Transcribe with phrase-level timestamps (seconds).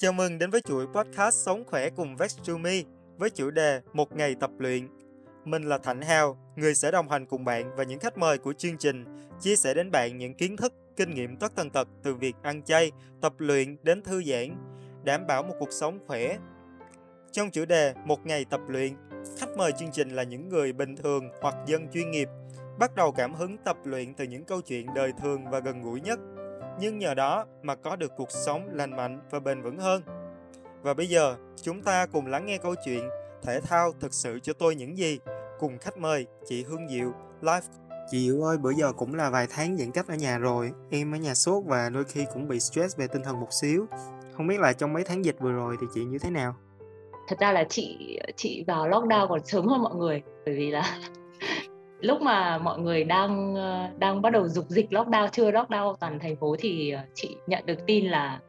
[0.00, 2.82] Chào mừng đến với chuỗi podcast Sống khỏe cùng Vex to Me
[3.16, 4.88] với chủ đề Một ngày tập luyện.
[5.44, 8.52] Mình là Thạnh Hào, người sẽ đồng hành cùng bạn và những khách mời của
[8.52, 9.04] chương trình,
[9.40, 12.62] chia sẻ đến bạn những kiến thức, kinh nghiệm tất tần tật từ việc ăn
[12.62, 14.56] chay, tập luyện đến thư giãn,
[15.04, 16.38] đảm bảo một cuộc sống khỏe.
[17.32, 18.92] Trong chủ đề Một ngày tập luyện,
[19.38, 22.28] khách mời chương trình là những người bình thường hoặc dân chuyên nghiệp,
[22.78, 26.00] bắt đầu cảm hứng tập luyện từ những câu chuyện đời thường và gần gũi
[26.00, 26.18] nhất
[26.80, 30.02] nhưng nhờ đó mà có được cuộc sống lành mạnh và bền vững hơn.
[30.82, 33.08] Và bây giờ, chúng ta cùng lắng nghe câu chuyện
[33.42, 35.18] Thể thao thực sự cho tôi những gì
[35.58, 37.66] cùng khách mời chị Hương Diệu, live.
[38.10, 41.14] Chị Diệu ơi, bữa giờ cũng là vài tháng giãn cách ở nhà rồi, em
[41.14, 43.86] ở nhà sốt và đôi khi cũng bị stress về tinh thần một xíu.
[44.36, 46.54] Không biết là trong mấy tháng dịch vừa rồi thì chị như thế nào?
[47.28, 50.98] Thật ra là chị chị vào lockdown còn sớm hơn mọi người bởi vì là
[52.00, 56.18] lúc mà mọi người đang ờ, đang bắt đầu dục dịch lockdown chưa lockdown toàn
[56.18, 58.40] thành phố thì ờ, chị nhận được tin là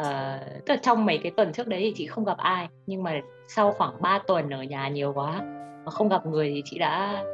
[0.00, 3.02] uh, tức là trong mấy cái tuần trước đấy thì chị không gặp ai nhưng
[3.02, 5.40] mà sau khoảng 3 tuần ở nhà nhiều quá
[5.84, 7.24] và không gặp người thì chị đã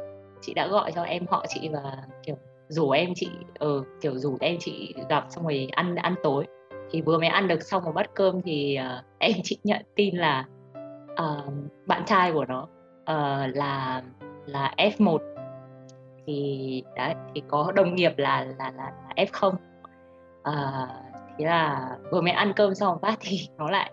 [0.41, 2.35] chị đã gọi cho em họ chị và kiểu
[2.67, 6.45] rủ em chị ừ, kiểu rủ em chị gặp xong rồi ăn ăn tối.
[6.91, 10.15] Thì vừa mới ăn được xong một bát cơm thì uh, em chị nhận tin
[10.15, 10.45] là
[11.11, 11.53] uh,
[11.85, 12.61] bạn trai của nó
[13.01, 14.01] uh, là
[14.45, 15.17] là F1
[16.27, 19.57] thì đấy thì có đồng nghiệp là là là, là F0 à,
[20.43, 20.87] ờ,
[21.37, 23.91] thế là vừa mới ăn cơm xong phát thì nó lại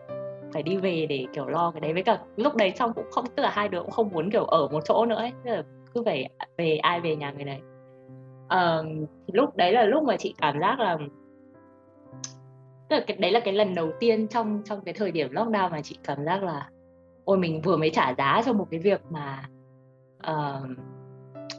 [0.53, 1.93] phải đi về để kiểu lo cái đấy.
[1.93, 4.45] Với cả lúc đấy xong cũng không tức là hai đứa cũng không muốn kiểu
[4.45, 5.63] ở một chỗ nữa ấy tức là
[5.95, 7.61] cứ phải về ai về nhà người này.
[8.49, 8.79] À,
[9.27, 10.99] thì lúc đấy là lúc mà chị cảm giác là
[12.89, 15.71] tức là cái đấy là cái lần đầu tiên trong trong cái thời điểm lockdown
[15.71, 16.69] mà chị cảm giác là
[17.25, 19.43] ôi mình vừa mới trả giá cho một cái việc mà
[20.31, 20.79] uh,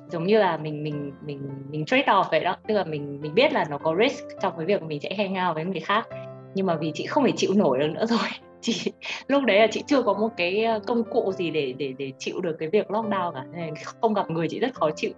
[0.09, 2.56] giống như là mình mình mình mình trade off vậy đó.
[2.68, 5.47] Tức là mình mình biết là nó có risk trong cái việc mình sẽ hang
[5.47, 6.07] out với người khác.
[6.56, 8.29] Nhưng mà vì chị không thể chịu nổi được nữa rồi.
[8.62, 8.91] Chị
[9.28, 12.12] lúc đấy là chị chưa có một cái ờ, công cụ gì để để để
[12.18, 13.46] chịu được cái việc lockdown cả.
[13.51, 15.12] Nên không gặp người chị rất khó chịu.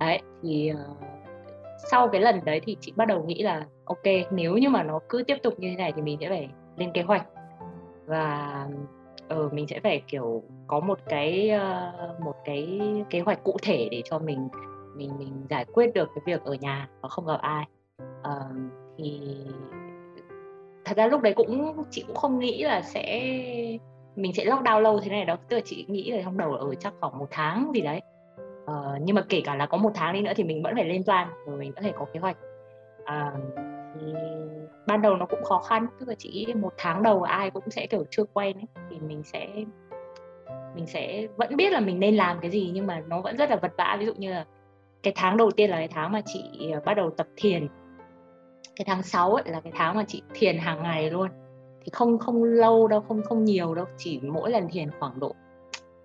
[0.00, 0.96] Đấy thì uh,
[1.90, 5.00] sau cái lần đấy thì chị bắt đầu nghĩ là ok nếu như mà nó
[5.08, 7.26] cứ tiếp tục như thế này thì mình sẽ phải lên kế hoạch.
[8.06, 8.66] Và
[9.34, 13.88] ừ, mình sẽ phải kiểu có một cái uh, một cái kế hoạch cụ thể
[13.90, 14.48] để cho mình
[14.96, 17.64] mình mình giải quyết được cái việc ở nhà và không gặp ai.
[18.02, 18.56] Uh,
[18.98, 19.20] thì
[20.84, 23.32] thật ra lúc đấy cũng chị cũng không nghĩ là sẽ
[24.16, 25.36] mình sẽ lockdown lâu thế này đâu.
[25.48, 28.00] Tức là chị nghĩ là trong đầu ở ừ, chắc khoảng một tháng gì đấy.
[28.64, 30.84] Uh, nhưng mà kể cả là có một tháng đi nữa thì mình vẫn phải
[30.84, 32.36] lên plan rồi mình vẫn phải có kế hoạch.
[33.02, 33.71] Uh,
[34.86, 37.86] ban đầu nó cũng khó khăn, tức là chỉ một tháng đầu ai cũng sẽ,
[37.86, 39.48] kiểu, chưa quen ấy, thì mình sẽ
[40.74, 43.50] mình sẽ vẫn biết là mình nên làm cái gì, nhưng mà nó vẫn rất
[43.50, 44.44] là vật vã ví dụ như là
[45.02, 47.68] cái tháng đầu tiên là cái tháng mà chị ờ, bắt đầu tập thiền.
[48.76, 51.28] Cái tháng 6 ấy là cái tháng mà chị thiền hàng ngày luôn.
[51.80, 55.34] Thì không không lâu đâu, không không nhiều đâu, chỉ mỗi lần thiền khoảng độ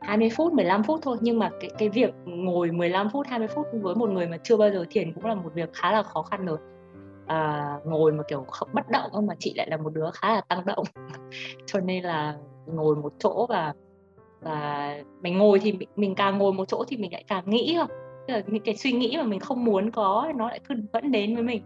[0.02, 1.18] 20 phút 15 phút thôi.
[1.22, 4.58] Nhưng mà cái cái việc ngồi 15 phút 20 phút với một người mà chưa
[4.58, 6.58] bao giờ thiền cũng là một việc khá là khó khăn rồi
[7.28, 10.42] à, ngồi mà kiểu không bất động mà chị lại là một đứa khá là
[10.42, 10.86] tăng động.
[11.66, 13.74] Cho nên là ngồi một chỗ và
[14.42, 17.76] và mình ngồi thì mình, mình càng ngồi một chỗ thì mình lại càng nghĩ
[17.78, 17.90] không?
[18.28, 21.12] Tức là những cái suy nghĩ mà mình không muốn có nó lại cứ vẫn
[21.12, 21.62] đến với mình.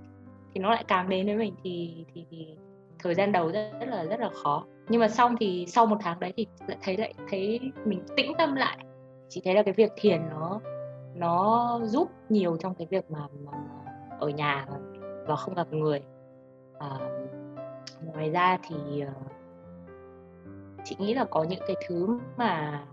[0.53, 2.55] Thì nó lại càng đến với mình thì thì, thì
[2.99, 4.65] thời gian đầu rất, rất là rất là khó.
[4.89, 8.33] Nhưng mà xong thì sau một tháng đấy thì lại thấy lại thấy mình tĩnh
[8.37, 8.77] tâm lại.
[9.29, 10.59] Chị thấy là cái việc thiền nó
[11.15, 13.51] nó giúp nhiều trong cái việc mà, mà
[14.19, 14.65] ở nhà
[15.27, 16.01] và không gặp người.
[16.79, 16.97] À,
[18.01, 19.13] ngoài ra thì ờ,
[20.83, 22.83] chị nghĩ là có những cái thứ mà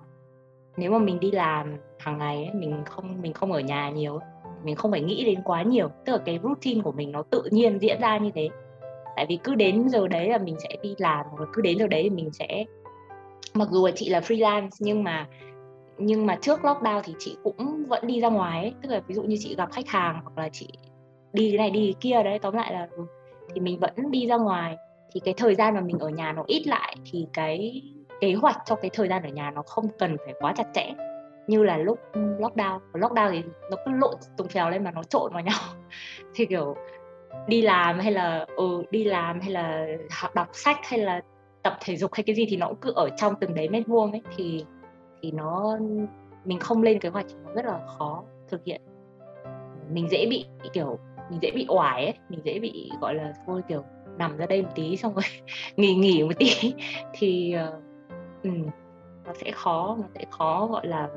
[0.77, 4.21] nếu mà mình đi làm hàng ngày ấy, mình không mình không ở nhà nhiều
[4.65, 5.89] mình không phải nghĩ đến quá nhiều.
[6.05, 8.49] Tức là cái routine của mình nó tự nhiên diễn ra như thế.
[9.17, 11.87] Tại vì cứ đến giờ đấy là mình sẽ đi làm và cứ đến giờ
[11.87, 12.65] đấy thì mình sẽ
[13.55, 15.27] mặc dù là chị là freelance nhưng mà
[15.99, 18.75] nhưng mà trước lockdown thì chị cũng vẫn đi ra ngoài ấy.
[18.83, 20.69] tức là ví dụ như chị gặp khách hàng hoặc là chị
[21.33, 23.07] đi cái này đi cái kia đấy, tóm lại là ừ,
[23.55, 24.77] thì mình vẫn đi ra ngoài.
[25.13, 27.83] Thì cái thời gian mà mình ở nhà nó ít lại thì cái
[28.21, 30.95] kế hoạch cho cái thời gian ở nhà nó không cần phải quá chặt chẽ.
[31.47, 35.33] Như là lúc lockdown lockdown thì nó cứ lộn tùng phèo lên mà nó trộn
[35.33, 35.61] vào nhau.
[36.35, 36.77] Thì kiểu
[37.47, 41.21] đi làm hay là ừ đi làm hay là học đọc sách hay là
[41.63, 43.87] tập thể dục hay cái gì thì nó cũng cứ ở trong từng đấy mét
[43.87, 44.23] vuông ấy.
[44.37, 44.65] Thì
[45.23, 45.79] thì nó,
[46.45, 48.81] mình không lên kế hoạch thì nó rất là khó thực hiện.
[49.91, 50.99] Mình dễ bị, kiểu
[51.31, 53.85] mình dễ bị oải ấy mình dễ bị gọi là thôi kiểu
[54.19, 55.25] nằm ra đây một tí xong rồi
[55.77, 56.75] nghỉ nghỉ một tí.
[57.13, 57.83] Thì uh,
[58.45, 58.67] um,
[59.25, 61.09] nó sẽ khó nó sẽ khó gọi là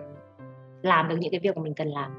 [0.81, 2.11] làm được những cái việc mà mình cần làm.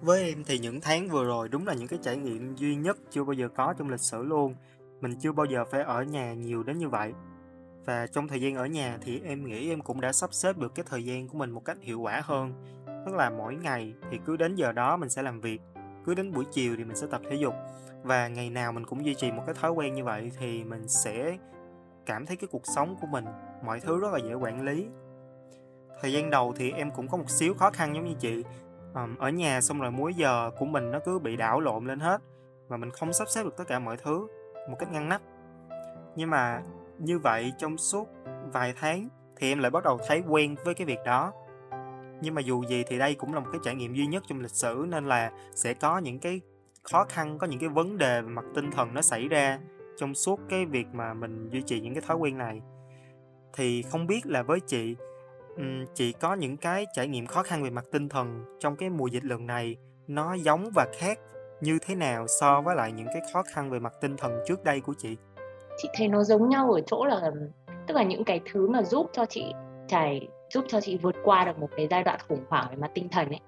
[0.00, 2.96] Với em thì những tháng vừa rồi đúng là những cái trải nghiệm duy nhất
[3.10, 4.54] chưa bao giờ có trong lịch sử luôn.
[5.00, 7.12] Mình chưa bao giờ phải ở nhà nhiều đến như vậy.
[7.84, 10.74] Và trong thời gian ở nhà thì em nghĩ em cũng đã sắp xếp được
[10.74, 12.52] cái thời gian của mình một cách hiệu quả hơn.
[13.06, 15.60] Tức là mỗi ngày thì cứ đến giờ đó mình sẽ làm việc
[16.06, 17.54] cứ đến buổi chiều thì mình sẽ tập thể dục.
[18.02, 20.88] Và ngày nào mình cũng duy trì một cái thói quen như vậy thì mình
[20.88, 21.36] sẽ
[22.06, 23.24] cảm thấy cái cuộc sống của mình,
[23.64, 24.86] mọi thứ rất là dễ quản lý.
[26.00, 28.44] Thời gian đầu thì em cũng có một xíu khó khăn giống như chị.
[29.18, 32.22] Ở nhà xong rồi múi giờ của mình nó cứ bị đảo lộn lên hết
[32.68, 34.26] và mình không sắp xếp được tất cả mọi thứ
[34.70, 35.20] một cách ngăn nắp.
[36.16, 36.62] Nhưng mà
[36.98, 38.08] như vậy trong suốt
[38.52, 41.32] vài tháng thì em lại bắt đầu thấy quen với cái việc đó
[42.20, 44.40] nhưng mà dù gì thì đây cũng là một cái trải nghiệm duy nhất trong
[44.40, 46.40] lịch sử, nên là sẽ có những cái
[46.82, 49.58] khó khăn, có những cái vấn đề về mặt tinh thần nó xảy ra
[49.96, 52.60] trong suốt cái việc mà mình duy trì những cái thói quen này.
[53.52, 54.96] Thì không biết là với chị
[55.94, 59.06] chị có những cái trải nghiệm khó khăn về mặt tinh thần trong cái mùa
[59.06, 59.76] dịch lần này
[60.06, 61.18] nó giống và khác
[61.60, 64.64] như thế nào so với lại những cái khó khăn về mặt tinh thần trước
[64.64, 65.16] đây của chị?
[65.82, 67.30] Chị thấy nó giống nhau ở chỗ là,
[67.86, 69.52] tức là những cái thứ mà giúp cho chị
[69.88, 72.90] trải giúp cho chị vượt qua được một cái giai đoạn khủng hoảng về mặt
[72.94, 73.40] tinh thần ấy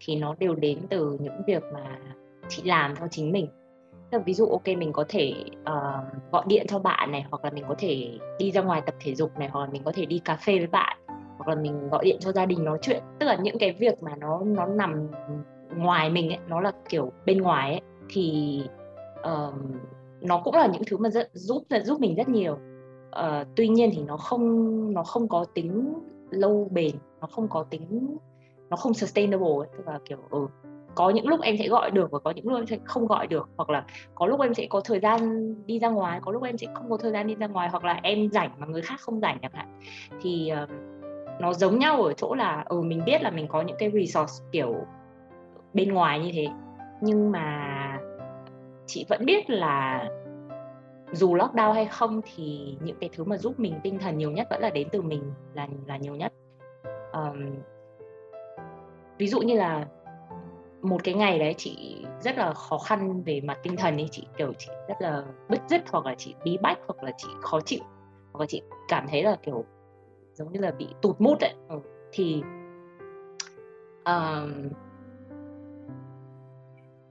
[0.00, 1.98] thì nó đều đến từ những việc mà
[2.48, 3.48] chị làm cho chính mình.
[4.10, 7.44] Tức là ví dụ ok mình có thể uh, gọi điện cho bạn này hoặc
[7.44, 9.92] là mình có thể đi ra ngoài tập thể dục này hoặc là mình có
[9.94, 10.98] thể đi cà phê với bạn
[11.36, 13.02] hoặc là mình gọi điện cho gia đình nói chuyện.
[13.18, 15.08] Tức là những cái việc mà nó nó nằm
[15.76, 18.60] ngoài mình ấy nó là kiểu bên ngoài ấy thì
[19.20, 19.54] uh,
[20.20, 22.58] nó cũng là những thứ mà rất, giúp giúp mình rất nhiều.
[23.08, 25.94] Uh, tuy nhiên thì nó không nó không có tính
[26.30, 28.16] lâu bền nó không có tính
[28.70, 29.68] nó không sustainable ấy.
[29.76, 30.46] tức là kiểu ừ,
[30.94, 33.26] có những lúc em sẽ gọi được và có những lúc em sẽ không gọi
[33.26, 33.48] được.
[33.56, 33.84] Hoặc là
[34.14, 36.90] có lúc em sẽ có thời gian đi ra ngoài có lúc em sẽ không
[36.90, 39.38] có thời gian đi ra ngoài hoặc là em rảnh mà người khác không rảnh
[39.42, 39.80] chẳng hạn.
[40.22, 40.70] Thì uh,
[41.40, 44.34] nó giống nhau ở chỗ là ừ mình biết là mình có những cái resource
[44.52, 44.74] kiểu
[45.74, 46.46] bên ngoài như thế.
[47.00, 47.72] Nhưng mà
[48.86, 50.08] chị vẫn biết là
[51.12, 54.46] dù lockdown hay không thì những cái thứ mà giúp mình tinh thần nhiều nhất
[54.50, 55.22] vẫn là đến từ mình
[55.54, 56.32] là là nhiều nhất
[57.12, 57.56] um,
[59.18, 59.86] ví dụ như là
[60.82, 64.26] một cái ngày đấy chị rất là khó khăn về mặt tinh thần ấy chị
[64.36, 67.60] kiểu chị rất là bứt rứt hoặc là chị bí bách hoặc là chị khó
[67.60, 67.80] chịu
[68.32, 69.64] hoặc là chị cảm thấy là kiểu
[70.32, 71.80] giống như là bị tụt mút ấy ừ.
[72.12, 72.42] thì
[74.04, 74.68] um,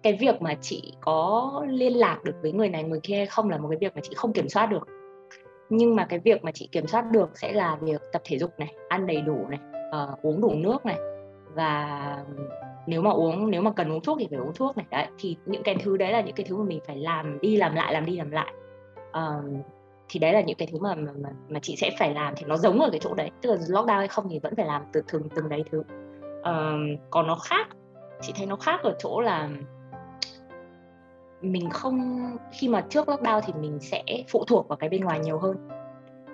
[0.05, 3.49] cái việc mà chị có liên lạc được với người này người kia hay không
[3.49, 4.87] là một cái việc mà chị không kiểm soát được.
[5.69, 8.51] Nhưng mà cái việc mà chị kiểm soát được sẽ là việc tập thể dục
[8.57, 9.59] này ăn đầy đủ này
[10.03, 10.97] uh, uống đủ nước này.
[11.53, 12.23] Và
[12.87, 14.85] nếu mà uống nếu mà cần uống thuốc thì phải uống thuốc này.
[14.91, 17.57] Đấy thì những cái thứ đấy là những cái thứ mà mình phải làm đi
[17.57, 18.53] làm lại làm đi làm lại.
[19.09, 19.65] Uh,
[20.09, 22.45] thì đấy là những cái thứ mà, mà mà mà chị sẽ phải làm thì
[22.47, 23.31] nó giống ở cái chỗ đấy.
[23.41, 25.79] Tức là lockdown hay không thì vẫn phải làm từ từng từng đấy thứ.
[26.39, 27.67] Uh, còn nó khác
[28.21, 29.49] chị thấy nó khác ở chỗ là
[31.45, 32.21] mình không
[32.51, 35.57] khi mà trước lockdown thì mình sẽ phụ thuộc vào cái bên ngoài nhiều hơn.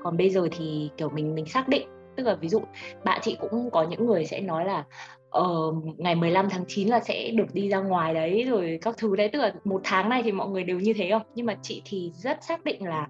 [0.04, 2.62] Còn bây giờ thì kiểu mình mình xác định tức là ví dụ
[3.04, 4.84] bạn chị cũng có những người sẽ nói là
[5.30, 9.16] ờ, ngày 15 tháng 9 là sẽ được đi ra ngoài đấy rồi các thứ
[9.16, 11.22] đấy tức là một tháng này thì mọi người đều như thế không?
[11.36, 13.08] Nhưng mà chị thì rất xác định là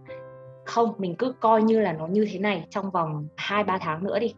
[0.65, 4.03] không mình cứ coi như là nó như thế này trong vòng hai ba tháng
[4.03, 4.33] nữa đi.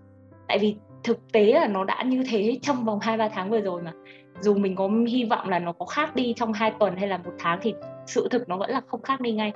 [0.47, 3.61] Tại vì thực tế là nó đã như thế trong vòng hai ba tháng vừa
[3.61, 3.91] rồi mà
[4.39, 7.17] dù mình có hy vọng là nó có khác đi trong hai tuần hay là
[7.17, 7.73] một tháng thì
[8.05, 9.53] sự thực nó vẫn là không khác đi ngay.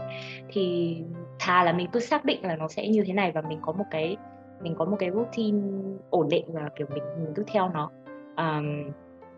[0.50, 0.98] Thì
[1.40, 3.72] thà là mình cứ xác định là nó sẽ như thế này và mình có
[3.72, 4.18] một cái
[4.62, 5.62] mình có một cái routine
[6.10, 7.92] ổn định và kiểu mình mình cứ theo nó.
[8.38, 8.92] Um,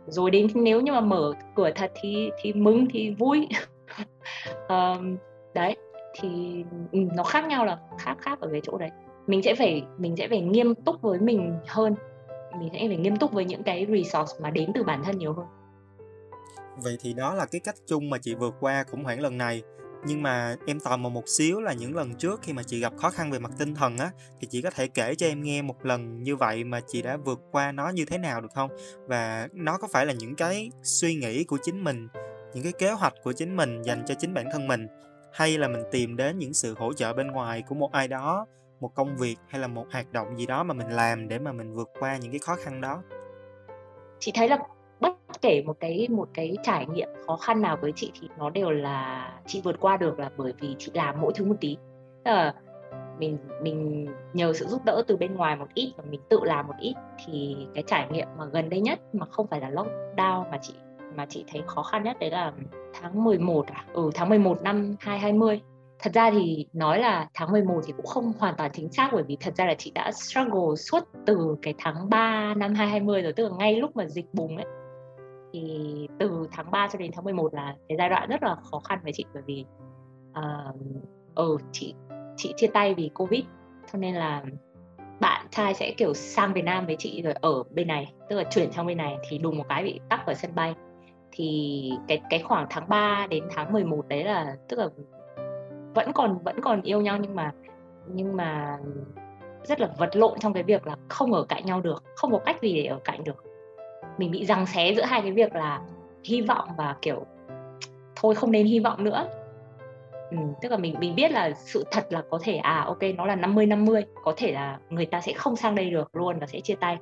[0.08, 3.48] rồi đến nếu như mà mở cửa thật thì thì mừng thì vui.
[4.69, 5.17] Um,
[5.53, 5.75] đấy
[6.13, 8.89] thì ừ, nó khác nhau là khác khác ở cái chỗ đấy.
[9.27, 11.96] Mình sẽ phải mình sẽ phải nghiêm túc với mình hơn
[12.58, 15.34] mình sẽ phải nghiêm túc với những cái resource mà đến từ bản thân nhiều
[15.34, 15.46] hơn.
[16.84, 19.63] Vậy thì đó là cái cách chung mà chị vượt qua khủng hoảng lần này.
[20.06, 22.94] Nhưng mà em tò mò một xíu là những lần trước khi mà chị gặp
[22.98, 25.62] khó khăn về mặt tinh thần á, thì chị có thể kể cho em nghe
[25.62, 28.70] một lần như vậy mà chị đã vượt qua nó như thế nào được không?
[29.08, 32.08] Và nó có phải là những cái suy nghĩ của chính mình,
[32.53, 34.88] những cái kế hoạch của chính mình dành cho chính bản thân mình,
[35.34, 38.46] hay là mình tìm đến những sự hỗ trợ bên ngoài của một ai đó
[38.79, 41.51] một công việc hay là một hoạt động gì đó mà mình làm để mà
[41.51, 43.01] mình vượt qua những cái khó khăn đó
[44.19, 44.57] chị thấy là
[45.00, 48.50] bất kể một cái một cái trải nghiệm khó khăn nào với chị thì nó
[48.50, 51.77] đều là chị vượt qua được là bởi vì chị làm mỗi thứ một tí
[52.25, 52.53] Tức là
[53.19, 56.67] mình mình nhờ sự giúp đỡ từ bên ngoài một ít và mình tự làm
[56.67, 56.93] một ít
[57.25, 60.74] thì cái trải nghiệm mà gần đây nhất mà không phải là lockdown mà chị
[61.15, 62.53] mà chị thấy khó khăn nhất đấy là
[63.01, 63.86] tháng 11 à?
[63.93, 65.62] Ừ tháng 11 năm 2020
[66.00, 69.24] thật ra thì nói là tháng 11 thì cũng không hoàn toàn chính xác bởi
[69.24, 73.34] vì thật ra là chị đã struggle suốt từ cái tháng 3 năm 2020 rồi
[73.34, 74.65] tức là ngay lúc mà dịch bùng ấy.
[75.53, 78.79] Thì từ tháng 3 cho đến tháng 11 là cái giai đoạn rất là khó
[78.79, 79.65] khăn với chị bởi vì
[80.32, 80.75] uh, uh,
[81.36, 81.94] ừ chị
[82.38, 83.44] chị chia tay vì covid.
[83.91, 84.44] Cho nên là
[85.20, 88.44] bạn trai sẽ kiểu sang Việt Nam với chị rồi ở bên này tức là
[88.44, 90.74] chuyển sang bên này thì đùng một cái bị tắc ở sân bay.
[91.32, 94.88] Thì cái cái khoảng tháng 3 đến tháng 11 đấy là tức là
[95.93, 97.51] vẫn còn vẫn còn yêu nhau nhưng mà
[98.08, 98.77] nhưng mà
[99.63, 102.39] rất là vật lộn trong cái việc là không ở cạnh nhau được không có
[102.46, 103.43] cách gì để ở cạnh được.
[104.17, 105.81] Mình bị giằng xé giữa hai cái việc là
[106.24, 107.25] hy vọng và kiểu
[108.15, 109.27] thôi không nên hy vọng nữa.
[110.31, 113.25] Ừ, tức là mình mình biết là sự thật là có thể à ok nó
[113.25, 116.48] là 50 50 có thể là người ta sẽ không sang đây được luôn và
[116.48, 116.98] sẽ chia tay.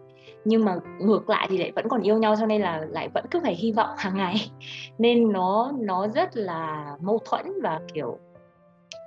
[0.45, 3.25] Nhưng mà ngược lại thì lại vẫn còn yêu nhau cho nên là lại vẫn
[3.31, 4.35] cứ phải hy vọng hàng ngày.
[4.97, 8.17] Nên nó nó rất là mâu thuẫn và kiểu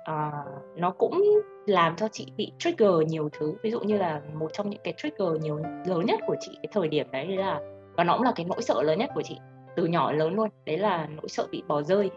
[0.01, 1.23] uh, nó cũng
[1.65, 3.53] làm cho chị bị trigger nhiều thứ.
[3.63, 6.69] Ví dụ như là một trong những cái trigger nhiều lớn nhất của chị cái
[6.71, 7.59] thời điểm đấy là
[7.95, 9.37] và nó cũng là cái nỗi sợ lớn nhất của chị
[9.75, 12.11] từ nhỏ lớn luôn đấy là nỗi sợ bị bỏ rơi.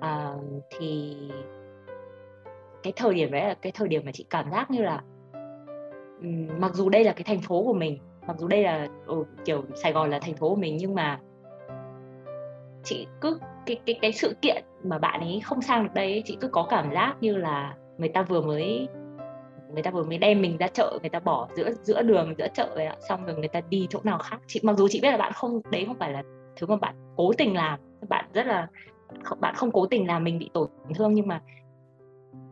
[0.00, 0.34] À,
[0.78, 1.16] thì
[2.82, 5.02] cái thời điểm đấy là cái thời điểm mà chị cảm giác như là
[6.58, 9.62] mặc dù đây là cái thành phố của mình mặc dù đây là ừ, kiểu
[9.74, 11.20] Sài Gòn là thành phố của mình nhưng mà
[12.84, 16.22] chị cứ cái cái cái sự kiện mà bạn ấy không sang được đây ấy,
[16.24, 18.88] chị cứ có cảm giác như là người ta vừa mới
[19.72, 22.48] người ta vừa mới đem mình ra chợ người ta bỏ giữa giữa đường giữa
[22.54, 24.38] chợ ấy, xong rồi người ta đi chỗ nào khác.
[24.46, 26.22] Chị mặc dù chị biết là bạn không đấy không phải là
[26.56, 28.68] thứ mà bạn cố tình làm bạn rất là
[29.40, 31.42] bạn không cố tình làm mình bị tổn thương nhưng mà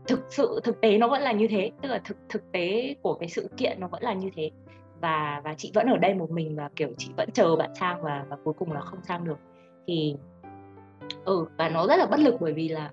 [0.06, 3.14] thực sự thực tế nó vẫn là như thế tức là thực thực tế của
[3.14, 4.50] cái sự kiện nó vẫn là như thế.
[5.00, 8.02] Và và chị vẫn ở đây một mình và kiểu chị vẫn chờ bạn sang
[8.02, 9.38] và và cuối cùng là không sang được.
[9.86, 10.16] Thì
[11.24, 12.90] ừ và nó rất là bất lực bởi vì là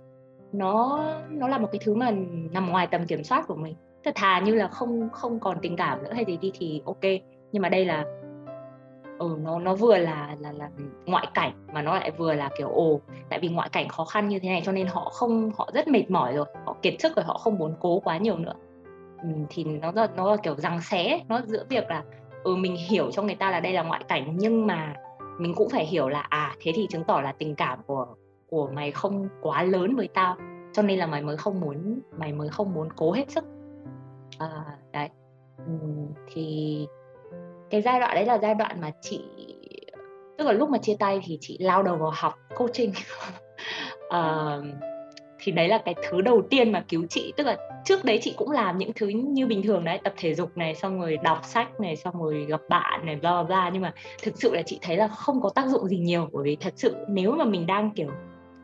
[0.53, 0.99] nó
[1.29, 2.11] nó là một cái thứ mà
[2.51, 3.75] nằm ngoài tầm kiểm soát của mình.
[4.03, 7.03] Thật thà như là không không còn tình cảm nữa hay gì đi thì ok
[7.51, 8.05] nhưng mà đây là
[9.19, 10.69] ừ nó nó vừa là là là
[11.05, 12.99] ngoại cảnh mà nó lại vừa là kiểu ồ
[13.29, 15.87] tại vì ngoại cảnh khó khăn như thế này cho nên họ không họ rất
[15.87, 18.53] mệt mỏi rồi họ kiệt sức rồi họ không muốn cố quá nhiều nữa.
[19.23, 22.03] Ừ, thì nó là nó là kiểu răng xé nó giữa việc là
[22.43, 24.93] ừ mình hiểu cho người ta là đây là ngoại cảnh nhưng mà
[25.37, 28.07] mình cũng phải hiểu là à thế thì chứng tỏ là tình cảm của
[28.49, 30.35] của mày không quá lớn với tao
[30.73, 33.43] cho nên là mày mới không muốn mày mới không muốn cố hết sức.
[34.39, 35.09] À, đấy
[36.27, 36.87] thì
[37.69, 39.21] cái giai đoạn đấy là giai đoạn mà chị
[40.37, 42.91] tức là lúc mà chia tay thì chị lao đầu vào học coaching.
[44.07, 44.65] Uh,
[45.47, 47.33] thì đấy là cái thứ đầu tiên mà cứu chị.
[47.37, 50.35] Tức là trước đấy chị cũng làm những thứ như bình thường đấy tập thể
[50.35, 53.81] dục này xong rồi đọc sách này xong rồi gặp bạn này bla bla nhưng
[53.81, 56.29] mà thực sự là chị thấy là không có tác dụng gì nhiều.
[56.31, 58.09] Bởi vì thật sự nếu mà mình đang kiểu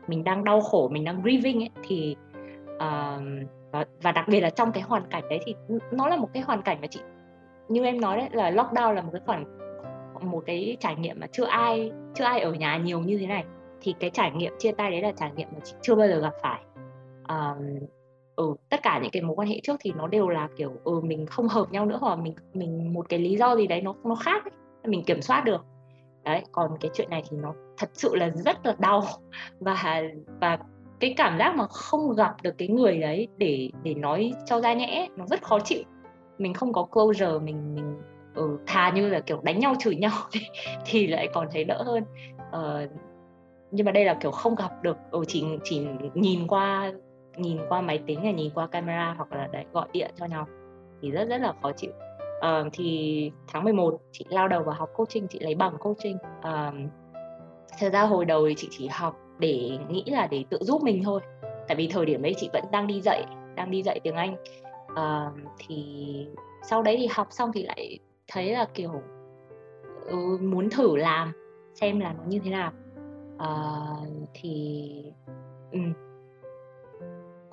[0.06, 2.16] mình đang đau khổ mình đang grieving ấy thì
[2.76, 3.22] uh,
[3.72, 5.54] và, và đặc biệt là trong cái hoàn cảnh đấy thì
[5.92, 7.00] nó là một cái hoàn cảnh mà chị
[7.68, 9.44] như em nói đấy là lockdown là một cái khoản
[10.20, 13.44] một cái trải nghiệm mà chưa ai chưa ai ở nhà nhiều như thế này.
[13.80, 16.20] Thì cái trải nghiệm chia tay đấy là trải nghiệm mà chị chưa bao giờ
[16.20, 16.60] gặp phải
[17.28, 17.86] um,
[18.36, 21.00] ừ, tất cả những cái mối quan hệ trước thì nó đều là kiểu ừ
[21.00, 23.94] mình không hợp nhau nữa hoặc mình mình một cái lý do gì đấy nó
[24.04, 24.52] nó khác ấy,
[24.84, 25.64] mình kiểm soát được.
[26.24, 29.02] Đấy còn cái chuyện này thì nó thật sự là rất là đau
[29.60, 30.02] và
[30.40, 30.58] và
[31.00, 34.74] cái cảm giác mà không gặp được cái người đấy để để nói cho ra
[34.74, 35.82] nhẽ nó rất khó chịu.
[36.38, 37.94] Mình không có closure mình mình
[38.34, 40.40] ừ, thà như là kiểu đánh nhau chửi nhau thì,
[40.86, 42.04] thì lại còn thấy đỡ hơn.
[42.48, 42.90] Uh,
[43.70, 46.92] nhưng mà đây là kiểu không gặp được ừ, chỉ chỉ nhìn qua
[47.36, 50.46] nhìn qua máy tính hay nhìn qua camera hoặc là đấy gọi điện cho nhau
[51.02, 51.92] thì rất rất là khó chịu.
[52.38, 56.16] Uh, thì tháng 11 chị lao đầu vào học coaching chị lấy bằng coaching.
[56.38, 56.74] Uh,
[57.78, 61.02] thật ra hồi đầu thì chị chỉ học để nghĩ là để tự giúp mình
[61.04, 61.20] thôi
[61.68, 63.24] tại vì thời điểm đấy chị vẫn đang đi dạy
[63.54, 64.36] đang đi dạy tiếng anh.
[64.92, 66.26] Uh, thì
[66.62, 67.98] sau đấy thì học xong thì lại
[68.28, 69.02] thấy là kiểu
[70.12, 71.32] uh, muốn thử làm
[71.74, 72.72] xem là nó như thế nào.
[73.36, 75.12] Uh, thì
[75.72, 75.92] um,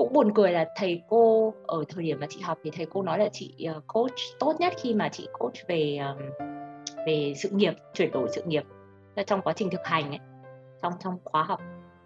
[0.01, 3.01] cũng buồn cười là thầy cô ở thời điểm mà chị học thì thầy cô
[3.01, 6.45] nói là chị uh, coach tốt nhất khi mà chị coach về um,
[7.07, 8.63] về sự nghiệp chuyển đổi sự nghiệp
[9.27, 10.19] trong quá trình thực hành ấy
[10.81, 11.61] trong trong khóa học.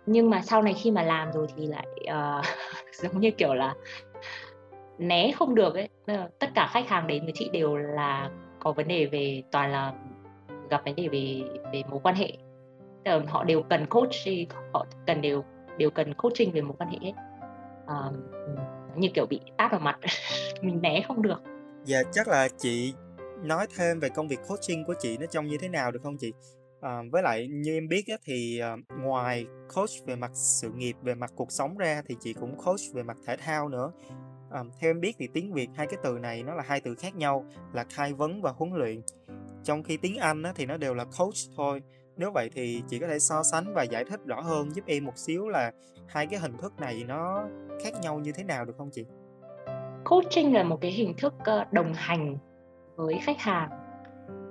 [0.05, 2.45] Nhưng mà sau này khi mà làm rồi thì lại uh,
[2.93, 3.73] giống như kiểu là
[4.97, 5.89] né không được ấy.
[6.39, 9.93] Tất cả khách hàng đến với chị đều là có vấn đề về toàn là
[10.69, 11.41] gặp vấn đề về
[11.73, 12.31] về mối quan hệ.
[13.27, 14.15] Họ đều cần coach
[14.73, 15.43] họ cần đều
[15.77, 17.11] đều cần coaching về mối quan hệ hết
[17.85, 18.15] uh,
[18.97, 19.99] như kiểu bị tát vào mặt.
[20.61, 21.41] Mình né không được.
[21.85, 22.93] Dạ chắc là chị
[23.43, 26.17] nói thêm về công việc coaching của chị nó trông như thế nào được không
[26.17, 26.33] chị?
[26.81, 30.95] À, với lại như em biết á, thì à, ngoài coach về mặt sự nghiệp
[31.01, 33.91] về mặt cuộc sống ra thì chị cũng coach về mặt thể thao nữa.
[34.51, 36.95] À, theo em biết thì tiếng việt hai cái từ này nó là hai từ
[36.95, 39.01] khác nhau là khai vấn và huấn luyện.
[39.63, 41.81] Trong khi tiếng anh á, thì nó đều là coach thôi
[42.17, 45.05] nếu vậy thì chị có thể so sánh và giải thích rõ hơn giúp em
[45.05, 45.71] một xíu là
[46.07, 47.43] hai cái hình thức này nó
[47.83, 49.05] khác nhau như thế nào được không chị?
[50.05, 52.37] Coaching là một cái hình thức ờ, đồng hành
[52.95, 53.69] với khách hàng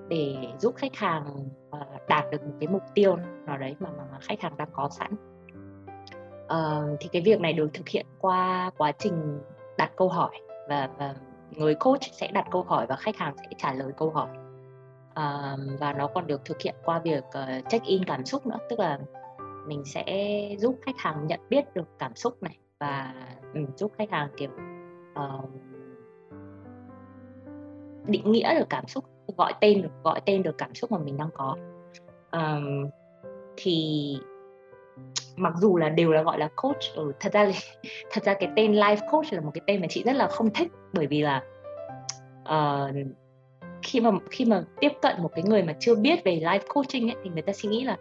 [0.08, 1.24] để giúp khách hàng
[1.70, 1.78] ờ,
[2.08, 3.16] đạt được một cái mục tiêu
[3.46, 5.10] nào đấy mà, mà, mà khách hàng đang có sẵn.
[6.48, 9.38] à, thì cái việc này được thực hiện qua quá trình
[9.78, 11.14] đặt câu hỏi và, và
[11.50, 14.28] người coach sẽ đặt câu hỏi và khách hàng sẽ trả lời câu hỏi
[15.80, 18.58] và nó còn được thực hiện qua việc uh, check in cảm xúc nữa.
[18.70, 18.98] Tức là
[19.66, 20.04] mình sẽ
[20.58, 23.14] giúp khách hàng nhận biết được cảm xúc này và
[23.54, 24.50] um, giúp khách hàng kiểu
[25.12, 25.50] uh,
[28.06, 29.04] định nghĩa được cảm xúc
[29.36, 31.56] gọi tên được gọi tên được cảm xúc mà mình đang có.
[32.32, 32.88] Um,
[33.56, 34.18] thì
[35.36, 37.50] mặc dù là đều là gọi là coach ừ, thật ra
[38.10, 40.50] thật ra cái tên life coach là một cái tên mà chị rất là không
[40.50, 41.42] thích bởi vì là
[42.42, 42.94] uh,
[43.84, 47.08] khi mà khi mà tiếp cận một cái người mà chưa biết về life coaching
[47.08, 47.96] ấy thì người ta suy nghĩ là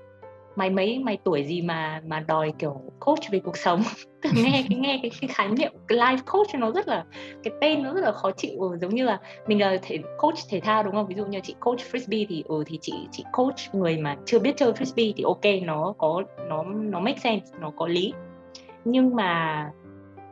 [0.56, 3.82] mày mấy mày tuổi gì mà mà đòi kiểu coach về cuộc sống?
[4.36, 7.06] Nghe cái nghe cái, cái khái niệm cái life coach nó rất là
[7.44, 8.62] cái tên nó rất là khó chịu.
[8.62, 11.08] Ừ, giống như là mình là thể coach thể thao đúng không?
[11.08, 14.40] Ví dụ như chị coach frisbee thì ừ thì chị chị coach người mà chưa
[14.40, 18.14] biết chơi frisbee thì ok nó có nó nó make sense nó có lý.
[18.86, 19.70] Nhưng mà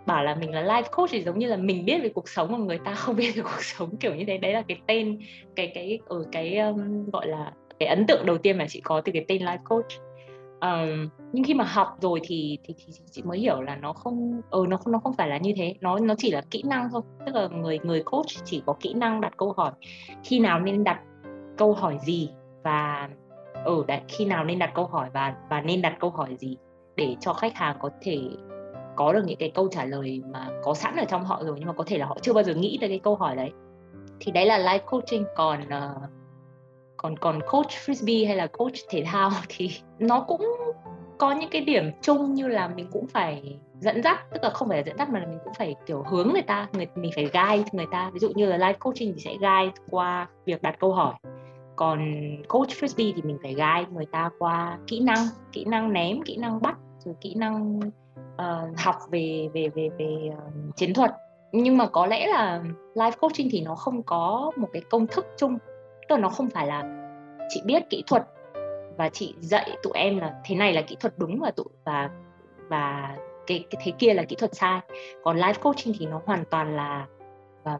[0.06, 2.52] bảo là mình là life coach thì giống như là mình biết về cuộc sống
[2.52, 4.38] mà người ta không biết về cuộc sống kiểu như thế.
[4.38, 5.20] Đấy là cái tên
[5.56, 9.02] cái cái ở cái um, gọi là cái ấn tượng đầu tiên mà chị có
[9.02, 9.92] từ cái tên life coach.
[10.62, 14.42] Um, nhưng khi mà học rồi thì, thì thì chị mới hiểu là nó không
[14.50, 15.76] ừ nó không nó không phải là như thế.
[15.82, 17.02] Nó nó chỉ là kỹ năng thôi.
[17.26, 19.72] Tức là người người coach chỉ có kỹ năng đặt câu hỏi
[20.24, 21.00] khi nào nên đặt
[21.58, 22.30] câu hỏi gì
[22.64, 23.10] và
[23.54, 26.36] ở ừ, đấy khi nào nên đặt câu hỏi và và nên đặt câu hỏi
[26.40, 26.58] gì
[26.96, 28.20] để cho khách hàng có thể
[28.96, 31.68] có được những cái câu trả lời mà có sẵn ở trong họ rồi nhưng
[31.68, 33.52] mà có thể là họ chưa bao giờ nghĩ tới cái câu hỏi đấy.
[34.20, 35.26] Thì đấy là life coaching.
[35.36, 36.10] Còn uh,
[36.98, 40.42] còn còn coach frisbee hay là coach thể thao thì nó cũng
[41.18, 44.68] có những cái điểm chung như là mình cũng phải dẫn dắt tức là không
[44.68, 47.12] phải là dẫn dắt mà là mình cũng phải kiểu hướng người ta người mình
[47.16, 48.12] phải guide người ta.
[48.14, 51.14] Ví dụ như là life coaching thì sẽ guide qua việc đặt câu hỏi.
[51.76, 52.16] Còn
[52.48, 56.38] coach frisbee thì mình phải guide người ta qua kỹ năng kỹ năng ném kỹ
[56.38, 57.80] năng bắt rồi kỹ năng
[58.42, 61.12] uh, học về về về về uh, chiến thuật.
[61.52, 62.64] Nhưng mà có lẽ là
[62.96, 65.58] life coaching thì nó không có một cái công thức chung.
[66.10, 66.84] Tức là nó không phải là
[67.50, 68.24] chị biết kỹ thuật
[68.98, 72.10] và chị dạy tụi em là thế này là kỹ thuật đúng và tụi và
[72.70, 73.16] và
[73.48, 74.80] cái, cái thế kia là kỹ thuật sai.
[75.24, 77.08] Còn life coaching thì nó hoàn toàn là
[77.64, 77.80] và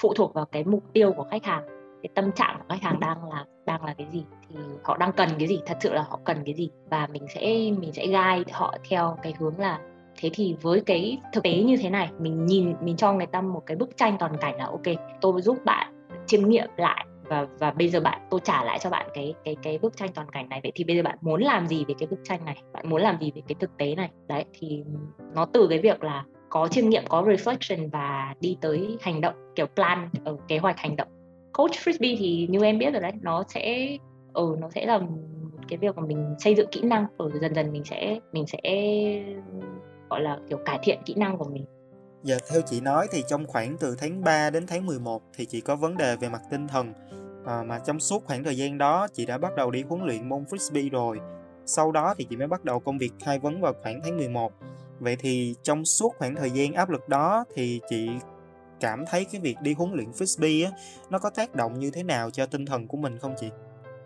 [0.00, 1.62] phụ thuộc vào cái mục tiêu của khách hàng
[2.02, 4.24] cái tâm trạng của khách hàng đang là đang là cái gì.
[4.48, 6.70] Thì họ đang cần cái gì thật sự là họ cần cái gì.
[6.90, 7.40] Và mình sẽ
[7.78, 9.80] mình sẽ guide họ theo cái hướng là
[10.20, 13.40] thế thì với cái thực tế như thế này, mình nhìn, mình cho người ta
[13.40, 14.82] một cái bức tranh toàn cảnh là, ok,
[15.20, 18.90] tôi giúp bạn chiêm nghiệm lại và và bây giờ bạn, tôi trả lại cho
[18.90, 20.60] bạn cái cái cái bức tranh toàn cảnh này.
[20.62, 22.62] Vậy thì bây giờ bạn muốn làm gì về cái bức tranh này?
[22.72, 24.10] Bạn muốn làm gì về cái thực tế này?
[24.28, 24.82] Đấy, thì
[25.34, 29.34] nó từ cái việc là có chiêm nghiệm, có reflection và đi tới hành động,
[29.54, 31.08] kiểu plan ở kế hoạch hành động.
[31.52, 33.96] Coach frisbee thì như em biết rồi đấy, nó sẽ
[34.32, 35.00] ừ nó sẽ là
[35.68, 37.06] cái việc mà mình xây dựng kỹ năng.
[37.18, 38.60] Rồi dần dần mình sẽ mình sẽ
[40.10, 41.64] gọi là kiểu cải thiện kỹ năng của mình
[42.22, 45.60] Dạ, theo chị nói thì trong khoảng từ tháng 3 đến tháng 11 thì chị
[45.60, 46.92] có vấn đề về mặt tinh thần
[47.46, 50.28] à, mà trong suốt khoảng thời gian đó chị đã bắt đầu đi huấn luyện
[50.28, 51.20] môn frisbee rồi.
[51.66, 54.52] Sau đó thì chị mới bắt đầu công việc khai vấn vào khoảng tháng 11.
[55.00, 58.10] Vậy thì trong suốt khoảng thời gian áp lực đó thì chị
[58.80, 60.72] cảm thấy cái việc đi huấn luyện frisbee á,
[61.10, 63.50] nó có tác động như thế nào cho tinh thần của mình không chị?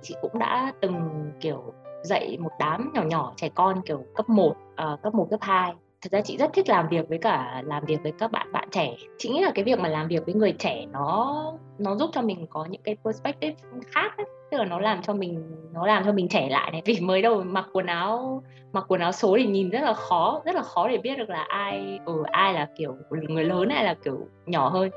[0.02, 4.48] Chị cũng đã từng kiểu dạy một đám nhỏ nhỏ trẻ con kiểu cấp 1,
[4.48, 7.62] uh, ờ, cấp 1, cấp 2 thật ra chị rất thích làm việc với cả
[7.66, 8.94] làm việc với các bạn bạn trẻ.
[9.18, 12.22] Chị nghĩ là cái việc mà làm việc với người trẻ nó nó giúp cho
[12.22, 13.54] mình có những cái perspective
[13.86, 14.26] khác ấy.
[14.50, 16.82] tức là nó làm cho mình nó làm cho mình trẻ lại này.
[16.86, 20.42] Vì mới đầu mặc quần áo mặc quần áo số thì nhìn rất là khó
[20.44, 23.84] rất là khó để biết được là ai ừ, ai là kiểu người lớn hay
[23.84, 24.90] là kiểu nhỏ hơn.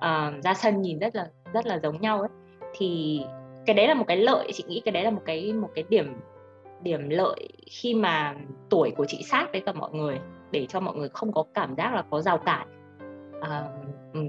[0.00, 2.30] À, ra sân nhìn rất là rất là giống nhau ấy.
[2.74, 3.20] Thì
[3.66, 5.84] cái đấy là một cái lợi chị nghĩ cái đấy là một cái một cái
[5.88, 6.14] điểm
[6.82, 8.34] điểm lợi khi mà
[8.70, 10.18] tuổi của chị sát với cả mọi người
[10.50, 12.68] để cho mọi người không có cảm giác là có rào cản.
[13.40, 13.68] À,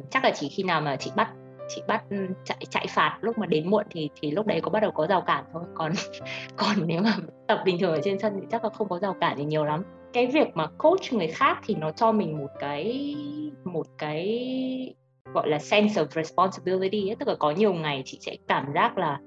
[0.09, 1.29] chắc là chỉ khi nào mà chị bắt
[1.75, 2.03] chị bắt
[2.43, 5.07] chạy chạy phạt lúc mà đến muộn thì thì lúc đấy có bắt đầu có
[5.07, 5.63] rào cản thôi.
[5.73, 5.91] Còn
[6.57, 7.15] còn nếu mà
[7.47, 9.65] tập bình thường ở trên sân thì chắc là không có rào cản gì nhiều
[9.65, 9.83] lắm.
[10.13, 13.15] Cái việc mà coach người khác thì nó cho mình một cái
[13.63, 14.95] một cái
[15.33, 17.15] gọi là sense of responsibility ấy.
[17.15, 19.19] tức là có nhiều ngày chị sẽ cảm giác là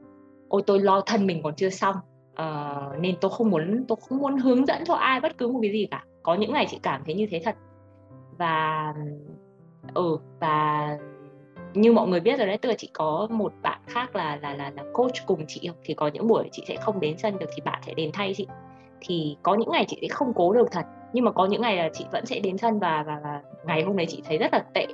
[0.48, 1.96] ôi tôi lo thân mình còn chưa xong.
[2.32, 5.58] Uh, nên tôi không muốn tôi không muốn hướng dẫn cho ai bất cứ một
[5.62, 7.56] cái gì cả có những ngày chị cảm thấy như thế thật.
[8.38, 8.94] Và
[9.94, 10.98] ừ và
[11.74, 14.54] như mọi người biết rồi đấy tức là chị có một bạn khác là là
[14.54, 17.50] là là coach cùng chị thì có những buổi chị sẽ không đến sân được
[17.56, 18.46] thì bạn sẽ đến thay chị.
[19.00, 21.76] Thì có những ngày chị sẽ không cố được thật nhưng mà có những ngày
[21.76, 24.52] là chị vẫn sẽ đến sân và và, và ngày hôm đấy chị thấy rất
[24.52, 24.86] là tệ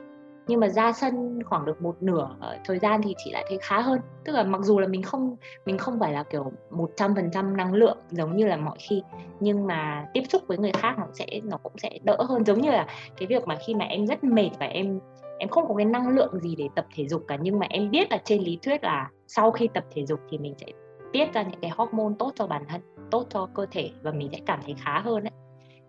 [0.50, 3.58] nhưng mà ra sân khoảng được một nửa ờ, thời gian thì chị lại thấy
[3.62, 4.00] khá hơn.
[4.24, 7.30] Tức là mặc dù là mình không mình không phải là, kiểu, một trăm phần
[7.32, 9.02] trăm năng lượng giống như là mọi khi,
[9.40, 12.44] nhưng mà tiếp xúc với người khác nó sẽ, nó cũng sẽ đỡ hơn.
[12.44, 12.86] Giống như là
[13.16, 15.00] cái việc mà khi mà em rất mệt và em
[15.38, 17.90] em không có cái năng lượng gì để tập thể dục cả, nhưng mà em
[17.90, 20.66] biết là trên lý thuyết là sau khi tập thể dục thì mình sẽ
[21.12, 24.28] tiết ra những cái hormone tốt cho bản thân, tốt cho cơ thể và mình
[24.32, 25.32] sẽ cảm thấy khá hơn đấy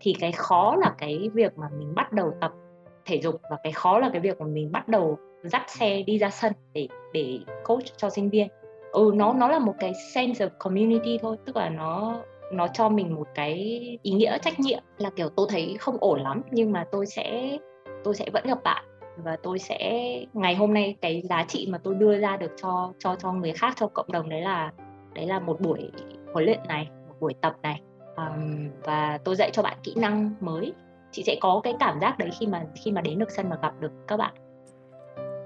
[0.00, 2.52] thì cái khó là cái việc mà mình bắt đầu tập
[3.04, 6.18] thể dục và cái khó là cái việc mà mình bắt đầu dắt xe đi
[6.18, 8.48] ra sân để để coach cho sinh viên.
[8.92, 12.88] Ừ nó nó là một cái sense of community thôi tức là nó nó cho
[12.88, 13.54] mình một cái
[14.02, 14.82] ý nghĩa trách nhiệm.
[14.98, 17.58] Là kiểu tôi thấy không ổn lắm nhưng mà tôi sẽ
[18.04, 18.84] tôi sẽ vẫn gặp bạn
[19.16, 22.92] và tôi sẽ ngày hôm nay cái giá trị mà tôi đưa ra được cho
[22.98, 24.72] cho cho người khác cho cộng đồng đấy là
[25.14, 25.90] đấy là một buổi
[26.32, 27.80] huấn luyện này một buổi tập này.
[28.16, 30.72] Um, và tôi dạy cho bạn kỹ năng mới
[31.12, 33.58] chị sẽ có cái cảm giác đấy khi mà khi mà đến được sân và
[33.62, 34.34] gặp được các bạn.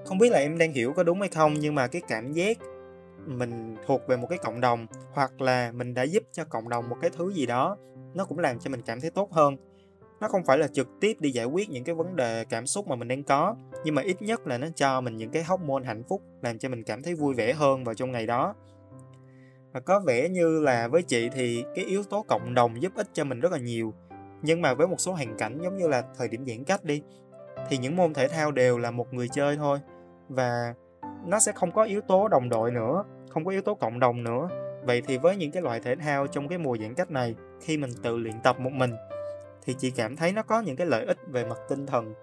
[0.05, 2.57] Không biết là em đang hiểu có đúng hay không, nhưng mà cái cảm giác
[3.25, 6.89] mình thuộc về một cái cộng đồng, hoặc là mình đã giúp cho cộng đồng
[6.89, 7.77] một cái thứ gì đó,
[8.13, 9.57] nó cũng làm cho mình cảm thấy tốt hơn.
[10.19, 12.87] Nó không phải là trực tiếp đi giải quyết những cái vấn đề cảm xúc
[12.87, 15.85] mà mình đang có, nhưng mà ít nhất là nó cho mình những cái hormone
[15.85, 18.55] hạnh phúc, làm cho mình cảm thấy vui vẻ hơn vào trong ngày đó.
[19.73, 23.07] Và có vẻ như là với chị thì cái yếu tố cộng đồng giúp ích
[23.13, 23.93] cho mình rất là nhiều
[24.41, 27.01] nhưng mà với một số hoàn cảnh giống như là thời điểm giãn cách đi
[27.69, 29.79] thì những môn thể thao đều là một người chơi thôi.
[30.29, 30.73] Và
[31.25, 34.23] nó sẽ không có yếu tố đồng đội nữa không có yếu tố cộng đồng
[34.23, 34.49] nữa.
[34.83, 37.77] Vậy thì với những cái loại thể thao trong cái mùa giãn cách này khi
[37.77, 38.91] mình tự luyện tập một mình
[39.65, 42.13] thì chị cảm thấy nó có những cái lợi ích về mặt tinh thần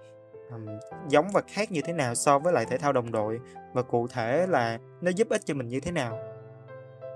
[0.50, 0.66] um,
[1.09, 3.38] giống và khác như thế nào so với lại thể thao đồng đội?
[3.72, 6.18] Và cụ thể là nó giúp ích cho mình như thế nào?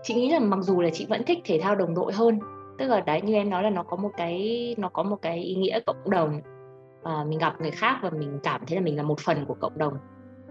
[0.02, 2.38] Chị nghĩ là mặc dù là chị vẫn thích thể thao đồng đội hơn
[2.78, 5.38] tức là đấy như em nói là nó có một cái nó có một cái
[5.38, 6.40] ý nghĩa cộng đồng
[7.02, 9.54] à, mình gặp người khác và mình cảm thấy là mình là một phần của
[9.54, 9.94] cộng đồng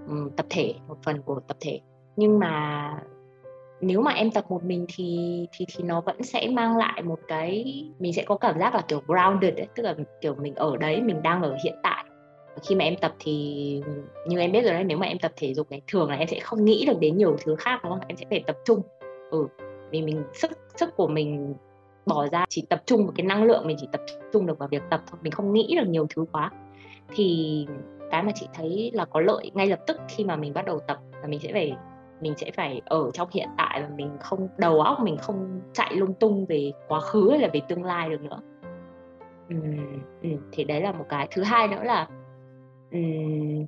[0.07, 1.79] um, tập thể một phần của tập thể.
[2.15, 2.93] Nhưng mà
[3.81, 7.19] nếu mà em tập một mình thì thì thì nó vẫn sẽ mang lại một
[7.27, 10.77] cái mình sẽ có cảm giác là kiểu grounded ấy, tức là kiểu mình ở
[10.77, 12.05] đấy mình đang ở hiện tại.
[12.63, 13.81] Khi mà em tập thì
[14.27, 16.27] như em biết rồi đấy nếu mà em tập thể dục này thường là em
[16.27, 18.01] sẽ không nghĩ được đến nhiều thứ khác đúng không?
[18.07, 18.81] Em sẽ phải tập trung.
[19.31, 19.47] Ừ
[19.91, 21.53] vì mình sức sức của mình
[22.07, 24.01] bỏ ra chỉ tập trung vào cái năng lượng mình chỉ tập
[24.33, 26.51] trung được vào việc tập thôi mình không nghĩ được nhiều thứ quá.
[27.15, 27.67] Thì
[28.11, 30.79] cái mà chị thấy là có lợi ngay lập tức khi mà mình bắt đầu
[30.79, 31.75] tập là mình sẽ phải
[32.21, 35.95] mình sẽ phải ở trong hiện tại và mình không đầu óc mình không chạy
[35.95, 38.41] lung tung về quá khứ hay là về tương lai được nữa.
[39.53, 41.27] Uhm, ừ, thì đấy là một cái.
[41.31, 42.07] Thứ hai nữa là
[42.91, 43.65] um,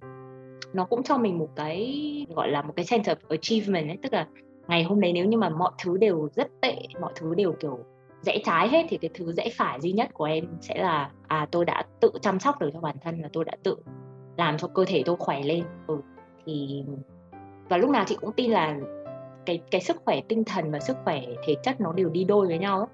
[0.73, 4.13] nó cũng cho mình một cái gọi là một cái sense of achievement ấy tức
[4.13, 4.27] là
[4.67, 7.79] ngày hôm đấy nếu như mà mọi thứ đều rất tệ mọi thứ đều kiểu
[8.21, 11.47] rẽ trái hết thì cái thứ rẽ phải duy nhất của em sẽ là à
[11.51, 13.77] tôi đã tự chăm sóc được cho bản thân là tôi đã tự
[14.37, 16.01] làm cho cơ thể tôi khỏe lên ừ.
[16.45, 16.83] thì
[17.69, 18.77] và lúc nào chị cũng tin là
[19.45, 22.47] cái cái sức khỏe tinh thần và sức khỏe thể chất nó đều đi đôi
[22.47, 22.87] với nhau ấy.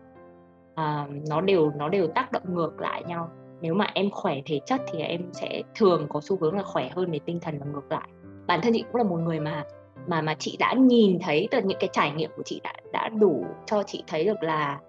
[0.75, 3.29] À, nó đều nó đều tác động ngược lại nhau
[3.61, 6.89] nếu mà em khỏe thể chất thì em sẽ thường có xu hướng là khỏe
[6.95, 8.09] hơn về tinh thần và ngược lại
[8.47, 9.63] bản thân chị cũng là một người mà
[10.07, 13.09] mà mà chị đã nhìn thấy từ những cái trải nghiệm của chị đã đã
[13.09, 14.79] đủ cho chị thấy được là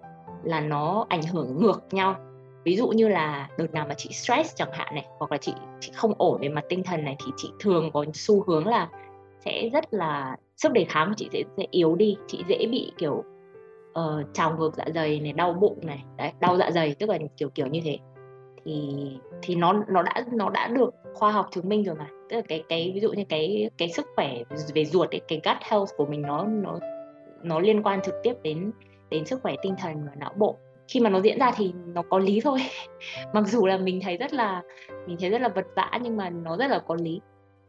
[0.47, 2.15] là nó ảnh hưởng ngược nhau.
[2.63, 5.53] Ví dụ như là đợt nào mà chị stress chẳng hạn này hoặc là chị
[5.79, 8.89] chị không ổn về mặt tinh thần này thì chị thường có xu hướng là
[9.45, 12.17] sẽ rất là sức đề kháng của chị sẽ, sẽ yếu đi.
[12.27, 13.23] Chị dễ bị kiểu
[13.99, 17.17] uh, trào ngược dạ dày này đau bụng này đấy đau dạ dày tức là
[17.37, 17.97] kiểu kiểu như thế.
[18.65, 18.97] Thì
[19.41, 22.07] thì nó nó đã nó đã được khoa học chứng minh rồi mà.
[22.29, 25.41] Tức là cái cái ví dụ như cái cái sức khỏe về ruột ấy, cái
[25.45, 26.79] gut health của mình nó nó
[27.43, 28.71] nó liên quan trực tiếp đến
[29.09, 30.57] đến sức khỏe tinh thần và não bộ.
[30.87, 32.59] Khi mà nó diễn ra thì nó có lý thôi.
[33.33, 34.61] Mặc dù là mình thấy rất là
[35.07, 37.21] mình thấy rất là vật vã nhưng mà nó rất là có lý.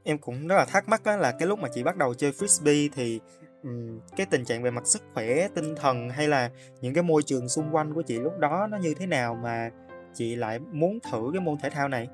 [0.05, 2.31] Em cũng rất là thắc mắc đó là cái lúc mà chị bắt đầu chơi
[2.31, 3.21] frisbee thì
[3.63, 7.23] um, cái tình trạng về mặt sức khỏe tinh thần hay là những cái môi
[7.23, 9.71] trường xung quanh của chị lúc đó nó như thế nào mà
[10.15, 12.09] chị lại muốn thử cái môn thể thao này?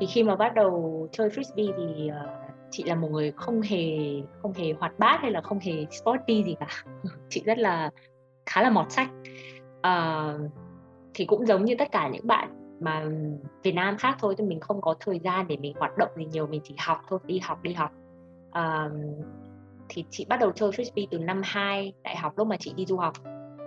[0.00, 3.98] Thì khi mà bắt đầu chơi frisbee thì uh, chị là một người không hề
[4.42, 6.68] không hề hoạt bát hay là không hề sporty gì cả.
[7.28, 7.90] Chị rất là
[8.46, 9.10] khá là mọt sách.
[9.86, 10.50] Uh,
[11.14, 13.04] thì cũng giống như tất cả những bạn mà
[13.62, 16.24] Việt Nam khác thôi thì mình không có thời gian để mình hoạt động gì
[16.24, 17.90] nhiều mình chỉ học thôi đi học đi học.
[18.48, 18.92] Uh,
[19.88, 22.86] thì chị bắt đầu chơi frisbee từ năm 2 đại học lúc mà chị đi
[22.86, 23.14] du học.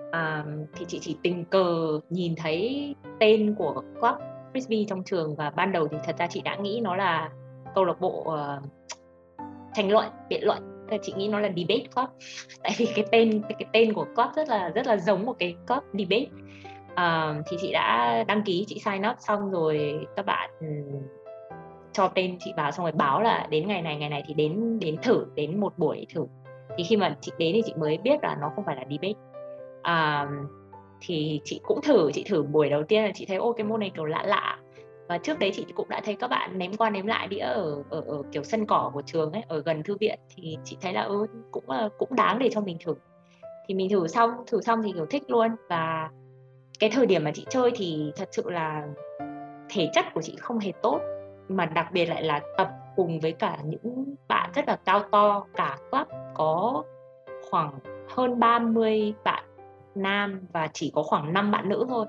[0.09, 4.15] Uh, thì chị chỉ tình cờ nhìn thấy tên của club
[4.53, 7.29] frisbee trong trường và ban đầu thì thật ra chị đã nghĩ nó là
[7.75, 8.63] câu lạc bộ uh,
[9.73, 12.09] tranh luận biện luận chị nghĩ nó là debate club
[12.63, 15.35] tại vì cái tên cái, cái tên của club rất là rất là giống một
[15.39, 16.27] cái club debate.
[16.91, 21.01] Uh, thì chị đã đăng ký chị sign up xong rồi các bạn um,
[21.93, 24.79] cho tên chị vào xong rồi báo là đến ngày này ngày này thì đến
[24.79, 26.25] đến thử đến một buổi thử.
[26.77, 29.19] Thì khi mà chị đến thì chị mới biết là nó không phải là debate.
[29.79, 30.49] Uh,
[31.01, 33.79] thì chị cũng thử chị thử buổi đầu tiên là chị thấy ô cái môn
[33.79, 34.59] này kiểu lạ lạ
[35.07, 37.83] và trước đấy chị cũng đã thấy các bạn ném qua ném lại đĩa ở,
[37.89, 40.93] ở ở kiểu sân cỏ của trường ấy ở gần thư viện thì chị thấy
[40.93, 42.95] là ừ, cũng ờ, cũng đáng để cho mình thử.
[43.67, 45.47] Thì mình thử xong thử xong thì kiểu thích luôn.
[45.69, 46.09] Và
[46.79, 48.87] cái thời điểm mà chị chơi thì thật sự là
[49.69, 50.99] thể chất của chị không hề tốt
[51.49, 55.45] mà đặc biệt lại là tập cùng với cả những bạn rất là cao to
[55.55, 56.83] cả club có
[57.49, 59.43] khoảng hơn 30 bạn
[59.95, 62.05] nam và chỉ có khoảng 5 bạn nữ thôi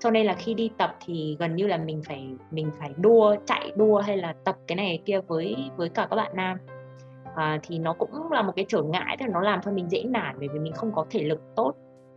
[0.00, 3.36] cho nên là khi đi tập thì gần như là mình phải mình phải đua
[3.46, 6.58] chạy đua hay là tập cái này kia với với cả các bạn nam.
[7.34, 9.90] À, thì nó cũng là một cái trở ngại tức là nó làm cho mình
[9.90, 11.74] dễ nản bởi vì mình không có thể lực tốt.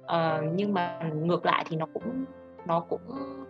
[0.08, 2.26] À, nhưng mà ngược lại thì nó cũng
[2.68, 3.02] nó cũng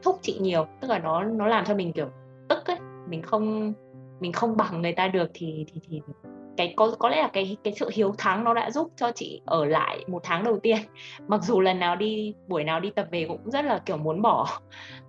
[0.04, 2.08] thúc chị nhiều tức là nó nó làm cho mình kiểu
[2.50, 2.78] tức ấy.
[3.08, 3.74] Mình không
[4.20, 6.02] mình không bằng người ta được thì thì thì
[6.60, 9.42] cái có có lẽ là cái cái sự hiếu thắng nó đã giúp cho chị
[9.46, 10.78] ở lại một tháng đầu tiên.
[11.28, 14.22] Mặc dù lần nào đi buổi nào đi tập về cũng rất là kiểu muốn
[14.22, 14.48] bỏ.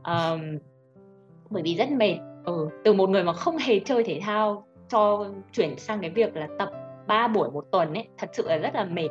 [0.05, 0.59] Um,
[1.51, 2.17] bởi vì rất mệt.
[2.45, 6.37] Ừ, từ một người mà không hề chơi thể thao cho chuyển sang cái việc
[6.37, 6.71] là tập
[7.07, 9.09] 3 buổi một tuần ấy thật sự là rất là mệt.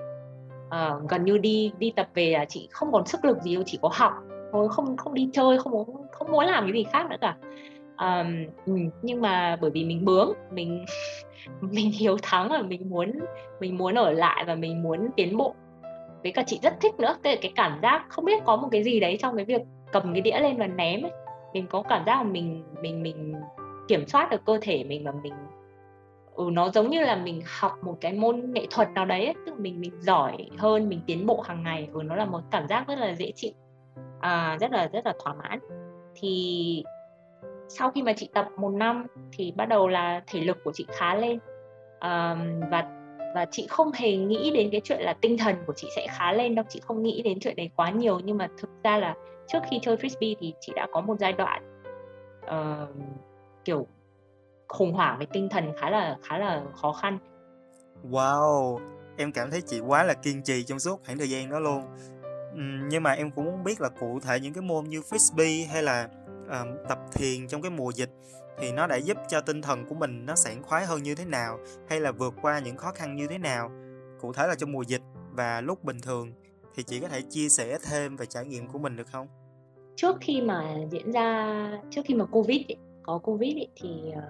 [0.67, 3.63] Uh, gần như đi đi tập về là chị không còn sức lực gì đâu
[3.65, 4.13] chỉ có học
[4.51, 7.35] thôi không không đi chơi không muốn không muốn làm cái gì khác nữa cả
[7.99, 8.45] um,
[9.01, 10.85] nhưng mà bởi vì mình bướng mình
[11.61, 13.19] mình hiếu thắng và mình muốn
[13.59, 15.55] mình muốn ở lại và mình muốn tiến bộ.
[16.23, 18.67] Với cả chị rất thích nữa tức là cái cảm giác không biết có một
[18.71, 21.11] cái gì đấy trong cái việc cầm cái đĩa lên và ném ấy.
[21.53, 23.35] Mình có cảm giác là mình mình mình
[23.87, 25.33] kiểm soát được cơ thể mình và mình
[26.35, 29.35] ừ, nó giống như là mình học một cái môn nghệ thuật nào đấy ấy.
[29.45, 32.67] tức mình mình giỏi hơn mình tiến bộ hàng ngày ừ, nó là một cảm
[32.67, 33.51] giác rất là dễ chịu
[34.19, 35.59] à, rất là rất là thỏa mãn.
[36.15, 36.83] Thì
[37.69, 40.85] sau khi mà chị tập một năm thì bắt đầu là thể lực của chị
[40.89, 41.39] khá lên.
[42.01, 42.95] Um, và
[43.35, 46.31] và chị không hề nghĩ đến cái chuyện là tinh thần của chị sẽ khá
[46.31, 46.65] lên đâu.
[46.69, 48.19] Chị không nghĩ đến chuyện đấy quá nhiều.
[48.19, 49.15] Nhưng mà thực ra là
[49.47, 51.81] trước khi chơi frisbee thì chị đã có một giai đoạn
[52.45, 52.89] uh,
[53.65, 53.87] kiểu
[54.67, 57.17] khủng hoảng về tinh thần khá là khá là khó khăn.
[58.11, 58.79] Wow
[59.19, 61.83] em cảm thấy chị quá là kiên trì trong suốt khoảng thời gian đó luôn.
[62.89, 65.83] Nhưng mà em cũng muốn biết là cụ thể những cái môn như frisbee hay
[65.83, 66.07] là
[66.49, 68.09] uh, tập thiền trong cái mùa dịch
[68.59, 71.25] thì nó đã giúp cho tinh thần của mình nó sảng khoái hơn như thế
[71.25, 71.59] nào
[71.89, 73.71] hay là vượt qua những khó khăn như thế nào
[74.19, 76.33] cụ thể là trong mùa dịch và lúc bình thường.
[76.75, 79.27] Thì chị có thể chia sẻ thêm về trải nghiệm của mình được không?
[79.95, 81.47] Trước khi mà diễn ra
[81.89, 84.23] trước khi mà covid ấy, có covid ấy, thì uh,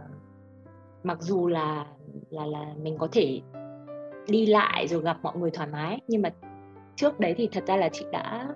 [1.04, 1.86] mặc dù là
[2.30, 3.42] là là mình có thể
[4.28, 6.30] đi lại rồi gặp mọi người thoải mái nhưng mà
[6.96, 8.48] trước đấy thì thật ra là chị đã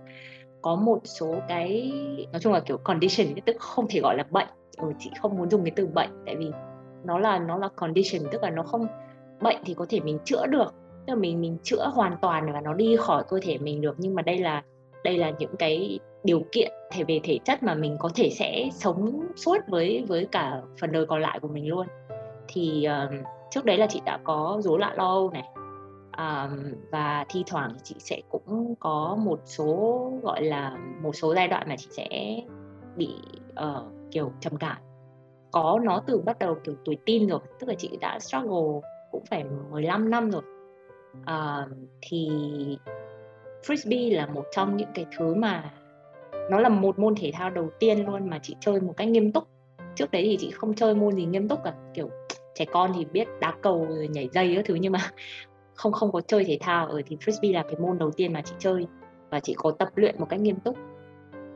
[0.64, 1.94] có một số cái
[2.32, 4.48] nói chung là kiểu condition tức không thể gọi là bệnh.
[4.78, 6.52] Ừ, chị không muốn dùng cái từ bệnh tại vì
[7.04, 8.88] nó là nó là condition tức là nó không
[9.42, 10.74] bệnh thì có thể mình chữa được.
[11.08, 13.96] Tức là mình mình chữa hoàn toàn và nó đi khỏi cơ thể mình được
[13.98, 14.64] nhưng mà đây là
[15.04, 18.70] đây là những cái điều kiện thể về thể chất mà mình có thể sẽ
[18.74, 21.88] sống suốt với với cả phần đời còn lại của mình luôn.
[22.48, 23.14] Thì uh,
[23.52, 25.44] trước đấy là chị đã có rối loạn lo âu này
[26.18, 31.48] um, và thi thoảng chị sẽ cũng có một số gọi là một số giai
[31.48, 32.40] đoạn mà chị sẽ
[32.96, 33.10] bị
[33.52, 34.78] uh, kiểu trầm cảm.
[35.52, 39.26] Có nó từ bắt đầu kiểu tuổi tin rồi tức là chị đã struggle cũng
[39.30, 40.42] phải 15 năm rồi.
[41.20, 42.30] Uh, thì
[43.64, 45.72] frisbee là một trong những cái thứ mà
[46.50, 49.32] nó là một môn thể thao đầu tiên luôn mà chị chơi một cách nghiêm
[49.32, 49.48] túc.
[49.96, 52.10] Trước đấy thì chị không chơi môn gì nghiêm túc cả kiểu
[52.56, 55.00] trẻ con thì biết đá cầu rồi nhảy dây các thứ nhưng mà
[55.76, 58.42] không không có chơi thể thao ở thì frisbee là cái môn đầu tiên mà
[58.42, 58.88] chị chơi
[59.30, 60.78] và chị có tập luyện một cách nghiêm túc.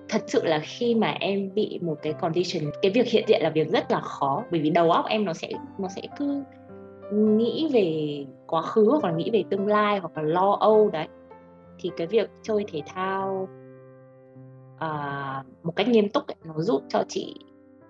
[0.10, 3.49] Thật sự là khi mà em bị một cái condition cái việc hiện diện là
[3.49, 6.43] việc rất là khó bởi vì đầu óc em nó sẽ nó sẽ cứ
[7.13, 11.08] nghĩ về quá khứ hoặc là nghĩ về tương lai hoặc là lo âu đấy.
[11.80, 13.47] Thì cái việc chơi thể thao
[14.75, 17.36] uh, một cách nghiêm túc ấy, nó giúp cho chị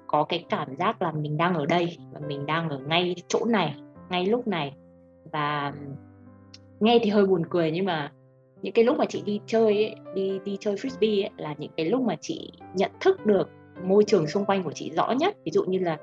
[0.08, 3.46] có cái cảm giác là mình đang ở đây và mình đang ở ngay chỗ
[3.46, 3.76] này
[4.10, 4.74] ngay lúc này.
[5.32, 5.74] Và
[6.80, 8.12] nghe thì hơi buồn cười nhưng mà
[8.62, 11.72] những cái lúc mà chị đi chơi ấy, đi đi chơi frisbee ấy, là những
[11.78, 13.50] cái lúc mà chị nhận thức được
[13.84, 15.36] môi trường xung quanh của chị rõ nhất.
[15.46, 15.98] Ví dụ như là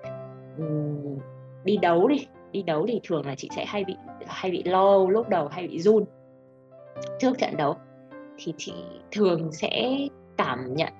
[0.59, 1.19] um,
[1.65, 5.07] đi đấu đi đi đấu thì thường là chị sẽ hay bị hay bị lo
[5.09, 6.05] lúc đầu hay bị run
[7.21, 7.77] trước trận đấu.
[8.39, 8.73] Thì chị
[9.13, 9.99] thường sẽ
[10.37, 10.93] cảm nhận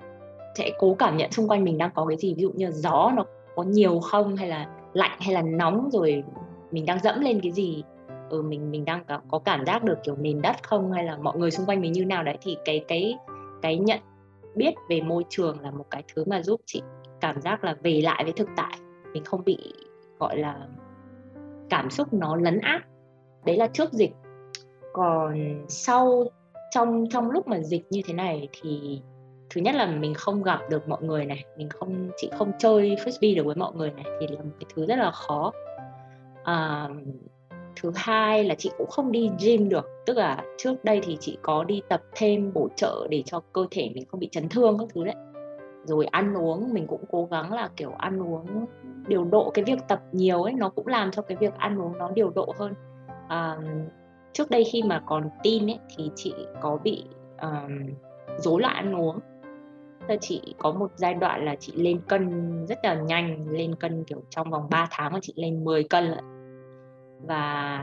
[0.55, 2.33] sẽ cố cảm nhận xung quanh mình đang có cái gì.
[2.33, 6.23] Ví dụ như gió nó có nhiều không hay là lạnh hay là nóng rồi
[6.71, 7.83] mình đang dẫm lên cái gì
[8.35, 11.17] ừ, mình mình đang có, có cảm giác được kiểu nền đất không hay là
[11.17, 12.23] mọi người xung quanh mình như nào.
[12.23, 13.17] Đấy thì cái cái
[13.61, 13.99] cái nhận
[14.55, 16.81] biết về môi trường là một cái thứ mà giúp chị
[17.21, 18.77] cảm giác là về lại với thực tại.
[19.13, 19.57] Mình không bị
[20.19, 20.67] gọi là
[21.69, 22.81] cảm xúc nó lấn át.
[23.45, 24.11] Đấy là trước dịch.
[24.93, 26.23] Còn sau
[26.71, 29.01] trong trong lúc mà dịch như thế này thì
[29.49, 32.95] thứ nhất là mình không gặp được mọi người này mình không chị không chơi
[32.95, 35.51] frisbee được với mọi người này thì là một cái thứ rất là khó.
[36.43, 36.89] À,
[37.81, 41.37] thứ hai là chị cũng không đi gym được tức là trước đây thì chị
[41.41, 44.77] có đi tập thêm bổ trợ để cho cơ thể mình không bị chấn thương
[44.79, 45.15] các thứ đấy.
[45.85, 48.65] Rồi ăn uống mình cũng cố gắng là kiểu ăn uống
[49.07, 51.97] điều độ cái việc tập nhiều ấy nó cũng làm cho cái việc ăn uống
[51.97, 52.73] nó điều độ hơn.
[53.27, 53.57] À,
[54.33, 57.03] trước đây khi mà còn tin ấy thì chị có bị
[57.41, 57.89] um,
[58.37, 59.19] rối loạn ăn uống.
[60.07, 64.03] Là chị có một giai đoạn là chị lên cân rất là nhanh lên cân
[64.03, 66.34] kiểu trong vòng 3 tháng mà chị lên 10 cân lận
[67.27, 67.81] và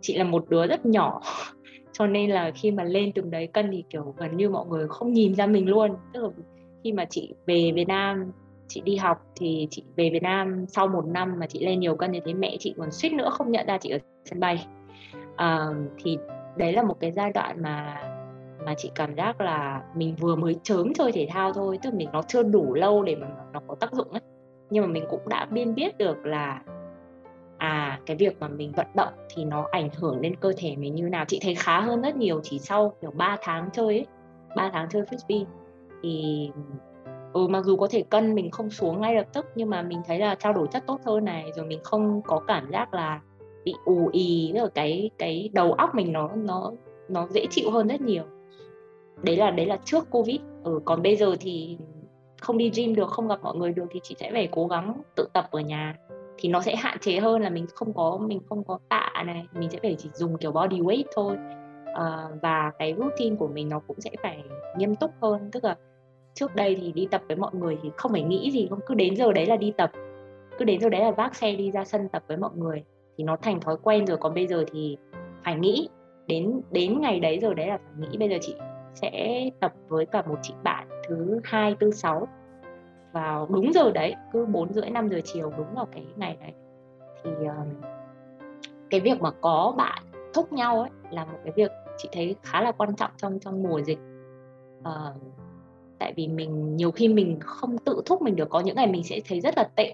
[0.00, 1.20] chị là một đứa rất nhỏ.
[1.92, 4.88] Cho nên là khi mà lên từng đấy cân thì kiểu gần như mọi người
[4.88, 5.96] không nhìn ra mình luôn.
[6.12, 6.28] Tức là
[6.84, 8.32] khi mà chị về Việt Nam
[8.68, 11.96] chị đi học thì chị về Việt Nam sau một năm mà chị lên nhiều
[11.96, 14.66] cân như thế mẹ chị còn suýt nữa không nhận ra chị ở sân bay.
[15.36, 15.66] À,
[16.04, 16.18] thì
[16.56, 18.02] đấy là một cái giai đoạn mà
[18.64, 21.96] mà chị cảm giác là mình vừa mới chớm chơi thể thao thôi tức là
[21.96, 24.20] mình nó chưa đủ lâu để mà nó có tác dụng ấy.
[24.70, 26.62] Nhưng mà mình cũng đã biên biết được là
[27.58, 30.94] à cái việc mà mình vận động thì nó ảnh hưởng lên cơ thể mình
[30.94, 31.24] như nào?
[31.28, 34.06] Chị thấy khá hơn rất nhiều chỉ sau kiểu 3 tháng chơi ấy
[34.56, 35.44] 3 tháng chơi frisbee.
[36.02, 36.50] Thì
[37.32, 40.00] ừ, mặc dù có thể cân mình không xuống ngay lập tức nhưng mà mình
[40.06, 43.20] thấy là trao đổi chất tốt hơn này rồi mình không có cảm giác là
[43.64, 46.72] bị ù ì rồi cái cái đầu óc mình nó nó
[47.08, 48.22] nó dễ chịu hơn rất nhiều.
[49.22, 50.40] Đấy là đấy là trước covid.
[50.64, 51.78] Ừ, còn bây giờ thì
[52.40, 55.02] không đi gym được không gặp mọi người được thì chị sẽ phải cố gắng
[55.16, 55.96] tự tập ở nhà
[56.38, 59.46] thì nó sẽ hạn chế hơn là mình không có mình không có tạ này
[59.52, 61.36] mình sẽ phải chỉ dùng kiểu body weight thôi.
[61.94, 64.44] À, và cái routine của mình nó cũng sẽ phải
[64.76, 65.50] nghiêm túc hơn.
[65.52, 65.76] Tức là
[66.34, 68.94] trước đây thì đi tập với mọi người thì không phải nghĩ gì không cứ
[68.94, 69.90] đến giờ đấy là đi tập.
[70.58, 72.84] Cứ đến giờ đấy là vác xe đi ra sân tập với mọi người
[73.18, 74.18] thì nó thành thói quen rồi.
[74.18, 74.96] Còn bây giờ thì
[75.44, 75.88] phải nghĩ
[76.26, 78.18] đến đến ngày đấy rồi đấy là phải nghĩ.
[78.18, 78.54] Bây giờ chị
[78.94, 82.28] sẽ tập với cả một chị bạn thứ hai tư sáu
[83.16, 86.52] vào đúng giờ đấy cứ bốn rưỡi năm giờ chiều đúng vào cái ngày đấy.
[87.24, 87.50] Thì uh,
[88.90, 90.02] cái việc mà có bạn
[90.34, 93.62] thúc nhau ấy là một cái việc chị thấy khá là quan trọng trong trong
[93.62, 93.98] mùa dịch.
[94.80, 95.22] Uh,
[95.98, 99.04] tại vì mình nhiều khi mình không tự thúc mình được có những ngày mình
[99.04, 99.92] sẽ thấy rất là tệ.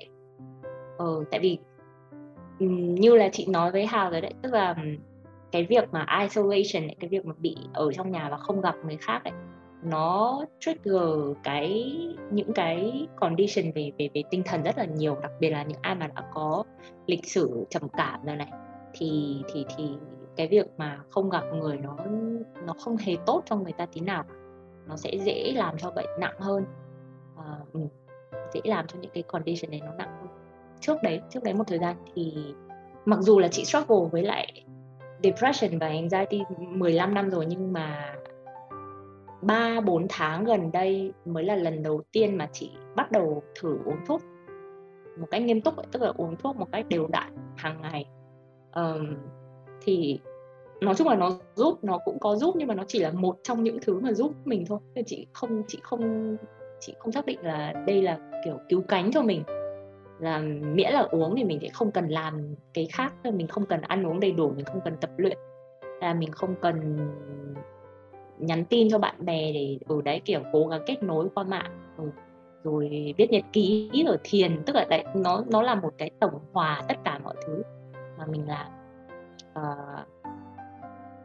[0.99, 1.59] Ờ, tại vì
[2.99, 4.77] như là chị nói với Hào rồi đấy tức là
[5.53, 8.75] cái việc mà isolation ấy, cái việc mà bị ở trong nhà và không gặp
[8.85, 9.33] người khác ấy
[9.83, 11.97] nó trigger cái
[12.31, 15.79] những cái condition về về về tinh thần rất là nhiều đặc biệt là những
[15.83, 16.65] ai mà đã có
[17.07, 18.53] lịch sử trầm cảm rồi này.
[18.93, 19.89] Thì thì thì
[20.37, 21.97] cái việc mà không gặp người nó
[22.67, 24.25] nó không hề tốt cho người ta tí nào.
[24.87, 26.65] Nó sẽ dễ làm cho bệnh nặng hơn.
[27.37, 27.59] À,
[28.53, 30.29] dễ làm cho những cái condition này nó nặng hơn.
[30.81, 32.35] Trước đấy trước đấy một thời gian thì
[33.05, 34.65] mặc dù là chị struggle với lại
[35.23, 38.15] depression và anxiety 15 năm rồi nhưng mà
[39.43, 43.79] 3 4 tháng gần đây mới là lần đầu tiên mà chị bắt đầu thử
[43.85, 44.23] uống thuốc.
[45.19, 48.07] Một cách nghiêm túc tức là uống thuốc một cách đều đặn hàng ngày.
[48.75, 49.17] Um,
[49.83, 50.21] thì
[50.81, 53.37] nói chung là nó giúp nó cũng có giúp nhưng mà nó chỉ là một
[53.43, 54.79] trong những thứ mà giúp mình thôi.
[54.95, 56.37] Nên chị không chị không
[56.81, 59.43] chị không xác định là đây là kiểu cứu cánh cho mình.
[60.21, 60.39] Là
[60.75, 63.15] miễn là uống thì mình sẽ không cần làm cái khác.
[63.33, 65.39] Mình không cần ăn uống đầy đủ mình không cần tập luyện.
[66.01, 66.99] Là mình không cần
[68.43, 71.95] nhắn tin cho bạn bè để ở đấy kiểu cố gắng kết nối qua mạng
[71.99, 72.05] ừ.
[72.65, 76.39] rồi viết nhật ký rồi thiền tức là đấy nó nó là một cái tổng
[76.53, 77.63] hòa tất cả mọi thứ
[78.19, 78.67] mà mình làm.
[79.55, 79.75] À,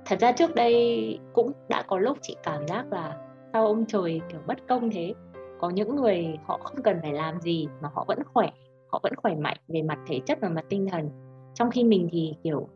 [0.06, 3.18] thật ra trước đây cũng đã có lúc chị cảm giác là
[3.53, 5.13] sao ông trời kiểu bất công thế.
[5.59, 8.49] Có những người họ không cần phải làm gì mà họ vẫn khỏe
[8.88, 11.09] họ vẫn khỏe mạnh về mặt thể chất và mặt tinh thần.
[11.53, 12.68] Trong khi mình thì kiểu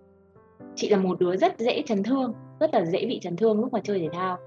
[0.76, 3.74] chị là một đứa rất dễ chấn thương rất là dễ bị chấn thương lúc
[3.74, 4.38] mà chơi thể thao.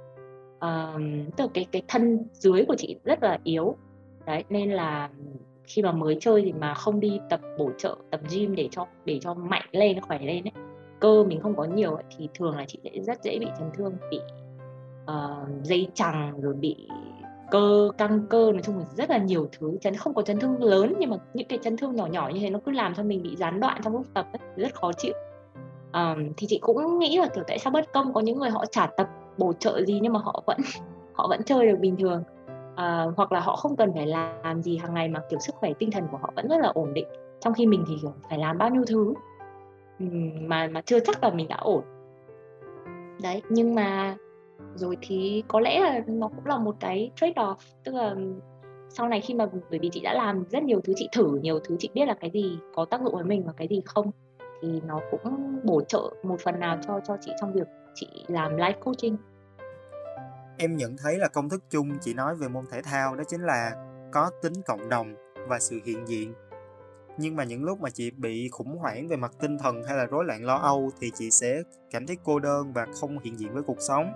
[0.56, 1.00] Uh,
[1.36, 3.76] tức là cái cái thân dưới của chị rất là yếu.
[4.26, 5.10] Đấy nên là
[5.64, 8.86] khi mà mới chơi thì mà không đi tập bổ trợ tập gym để cho
[9.04, 10.52] để cho mạnh lên khỏe lên ấy
[11.00, 13.70] cơ mình không có nhiều ấy, thì thường là chị sẽ rất dễ bị chấn
[13.74, 14.20] thương bị
[15.02, 16.88] uh, dây chằng rồi bị
[17.50, 19.76] cơ căng cơ nói chung là rất là nhiều thứ.
[19.80, 22.40] Chấn không có chấn thương lớn nhưng mà những cái chấn thương nhỏ nhỏ như
[22.40, 24.92] thế nó cứ làm cho mình bị gián đoạn trong lúc tập ấy, rất khó
[24.92, 25.14] chịu
[25.94, 28.64] um, thì chị cũng nghĩ là kiểu tại sao bất công có những người họ
[28.66, 30.58] trả tập bổ trợ gì nhưng mà họ vẫn
[31.14, 32.22] họ vẫn chơi được bình thường.
[32.72, 35.72] Uh, hoặc là họ không cần phải làm gì hàng ngày mà kiểu sức khỏe
[35.78, 37.06] tinh thần của họ vẫn rất là ổn định
[37.40, 39.14] trong khi mình thì kiểu phải làm bao nhiêu thứ
[40.40, 41.82] mà mà chưa chắc là mình đã ổn.
[43.22, 44.16] Đấy nhưng mà
[44.74, 48.14] rồi thì có lẽ là nó cũng là một cái trade off tức là
[48.88, 51.58] sau này khi mà bởi vì chị đã làm rất nhiều thứ chị thử nhiều
[51.58, 54.10] thứ chị biết là cái gì có tác dụng với mình và cái gì không
[54.64, 58.56] thì nó cũng bổ trợ một phần nào cho cho chị trong việc chị làm
[58.56, 59.16] life coaching.
[60.58, 63.40] Em nhận thấy là công thức chung chị nói về môn thể thao đó chính
[63.40, 63.72] là
[64.12, 65.14] có tính cộng đồng
[65.48, 66.34] và sự hiện diện.
[67.18, 70.06] Nhưng mà những lúc mà chị bị khủng hoảng về mặt tinh thần hay là
[70.06, 73.54] rối loạn lo âu thì chị sẽ cảm thấy cô đơn và không hiện diện
[73.54, 74.12] với cuộc sống.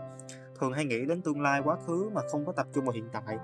[0.60, 3.08] Thường hay nghĩ đến tương lai quá khứ mà không có tập trung vào hiện
[3.12, 3.38] tại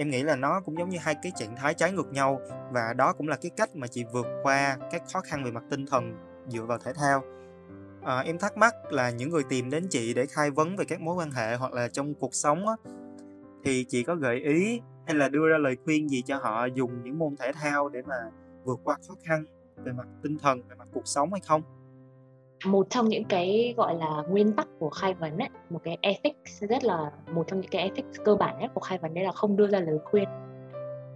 [0.00, 2.40] em nghĩ là nó cũng giống như hai cái trạng thái trái ngược nhau
[2.72, 5.64] và đó cũng là cái cách mà chị vượt qua các khó khăn về mặt
[5.70, 6.14] tinh thần
[6.48, 7.22] dựa vào thể thao.
[8.02, 11.00] À, em thắc mắc là những người tìm đến chị để khai vấn về các
[11.00, 12.74] mối quan hệ hoặc là trong cuộc sống á,
[13.64, 17.02] thì chị có gợi ý hay là đưa ra lời khuyên gì cho họ dùng
[17.02, 18.16] những môn thể thao để mà
[18.64, 19.44] vượt qua khó khăn
[19.84, 21.62] về mặt tinh thần về mặt cuộc sống hay không?
[22.64, 26.62] Một trong những cái gọi là nguyên tắc của khai vấn ấy, một cái ethics
[26.62, 29.32] rất là một trong những cái ethics cơ bản nhất của khai vấn đấy là
[29.32, 30.28] không đưa ra lời khuyên.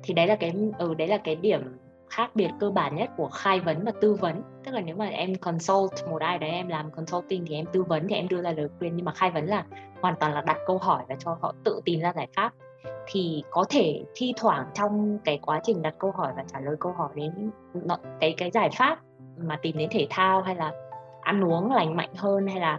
[0.02, 1.76] Thì đấy là cái ừ đấy là cái điểm
[2.10, 4.42] khác biệt cơ bản nhất của khai vấn và tư vấn.
[4.64, 7.82] Tức là nếu mà em consult một ai đấy em làm consulting thì em tư
[7.82, 8.96] vấn thì em đưa ra lời khuyên.
[8.96, 9.64] Nhưng mà khai vấn là
[10.00, 12.52] hoàn toàn là đặt câu hỏi và cho họ tự tìm ra giải pháp.
[13.06, 16.76] Thì có thể thi thoảng trong cái quá trình đặt câu hỏi và trả lời
[16.80, 17.50] câu hỏi đến
[18.20, 18.98] cái cái giải pháp
[19.36, 20.83] mà tìm đến thể thao hay là
[21.24, 22.78] ăn uống lành mạnh hơn hay là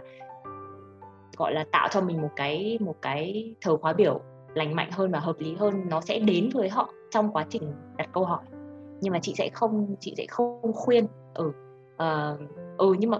[1.36, 4.20] gọi là tạo cho mình một cái một cái thờ khóa biểu
[4.54, 7.74] lành mạnh hơn và hợp lý hơn nó sẽ đến với họ trong quá trình
[7.96, 8.42] đặt câu hỏi.
[9.00, 11.52] Nhưng mà chị sẽ không chị sẽ không khuyên ừ
[11.94, 12.40] uh,
[12.78, 13.18] ừ nhưng mà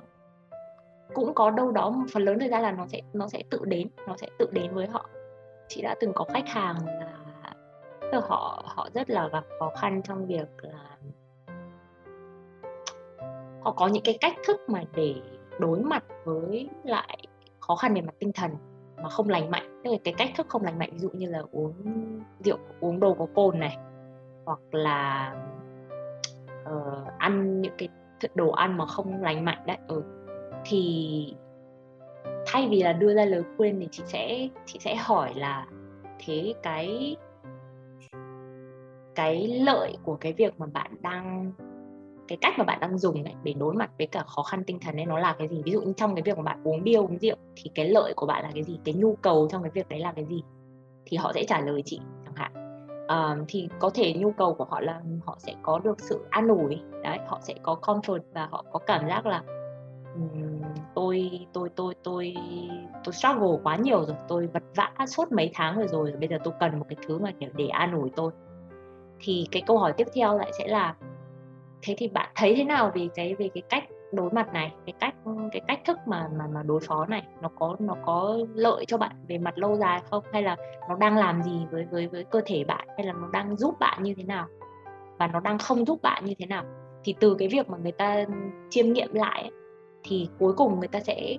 [1.14, 3.61] cũng có đâu đó một phần lớn thời gian là nó sẽ nó sẽ tự
[3.64, 5.09] đến nó sẽ tự đến với họ.
[5.68, 7.16] Chị đã từng có khách hàng là
[8.12, 10.95] tức họ họ rất là gặp khó khăn trong việc là
[13.67, 15.14] họ có những cái cách thức mà để
[15.61, 17.19] đối mặt với lại
[17.61, 18.51] khó khăn về mặt tinh thần
[19.03, 21.31] mà không lành mạnh tức là cái cách thức không lành mạnh ví dụ như
[21.31, 21.75] là uống
[22.45, 23.77] rượu uống đồ có cồn này
[24.45, 25.35] hoặc là
[26.62, 27.89] uh, ăn những cái
[28.35, 30.03] đồ ăn mà không lành mạnh đấy ừ.
[30.64, 31.35] thì
[32.47, 35.67] thay vì là đưa ra lời khuyên thì chị sẽ chị sẽ hỏi là
[36.27, 37.17] thế cái
[39.14, 41.53] cái lợi của cái việc mà bạn đang
[42.29, 44.79] cái cách mà bạn đang dùng này để đối mặt với cả khó khăn tinh
[44.81, 45.62] thần ấy nó là cái gì?
[45.64, 48.12] Ví dụ như trong cái việc mà bạn uống bia uống rượu thì cái lợi
[48.16, 48.79] của bạn là cái gì?
[48.85, 50.43] Cái nhu cầu trong cái việc đấy là cái gì?
[51.07, 52.53] Thì họ sẽ trả lời chị chẳng hạn.
[53.09, 56.49] Um, thì có thể nhu cầu của họ là họ sẽ có được sự an
[56.49, 59.43] ủi đấy họ sẽ có comfort và họ có cảm giác là
[60.14, 60.62] um,
[60.95, 62.35] tôi tôi tôi tôi
[63.05, 66.39] tôi struggle quá nhiều rồi tôi vật vã suốt mấy tháng rồi rồi bây giờ
[66.45, 68.33] tôi cần một cái thứ mà để để an ủi tôi.
[69.20, 70.95] Thì cái câu hỏi tiếp theo lại sẽ là
[71.83, 74.72] thế thì bạn thấy thế nào về cái về cái cách đối mặt này?
[74.87, 75.14] Cái cách
[75.53, 78.99] cái cách thức mà mà mà đối phó này, nó có nó có lợi cho
[78.99, 80.24] bạn về mặt lâu dài không?
[80.33, 80.57] Hay là
[80.89, 82.89] nó đang làm gì với với với cơ thể bạn?
[82.97, 84.47] Hay là nó đang giúp bạn như thế nào?
[85.18, 86.64] Và nó đang không giúp bạn như thế nào?
[87.05, 88.24] Thì từ cái việc mà người ta
[88.70, 89.51] chiêm nghiệm lại
[90.05, 91.37] thì cuối cùng người ta sẽ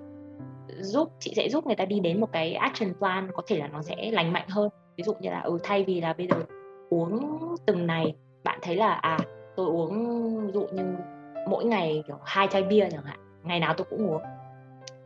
[0.80, 3.68] giúp, chị sẽ giúp người ta đi đến một cái action plan, có thể là
[3.68, 4.70] nó sẽ lành mạnh hơn.
[4.98, 6.36] Ví dụ như là ừ thay vì là bây giờ
[6.90, 9.18] uống từng này, bạn thấy là à
[9.58, 10.96] tôi uống, ví dụ như
[11.50, 14.22] mỗi ngày, kiểu, hai chai bia chẳng hạn, ngày nào tôi cũng uống.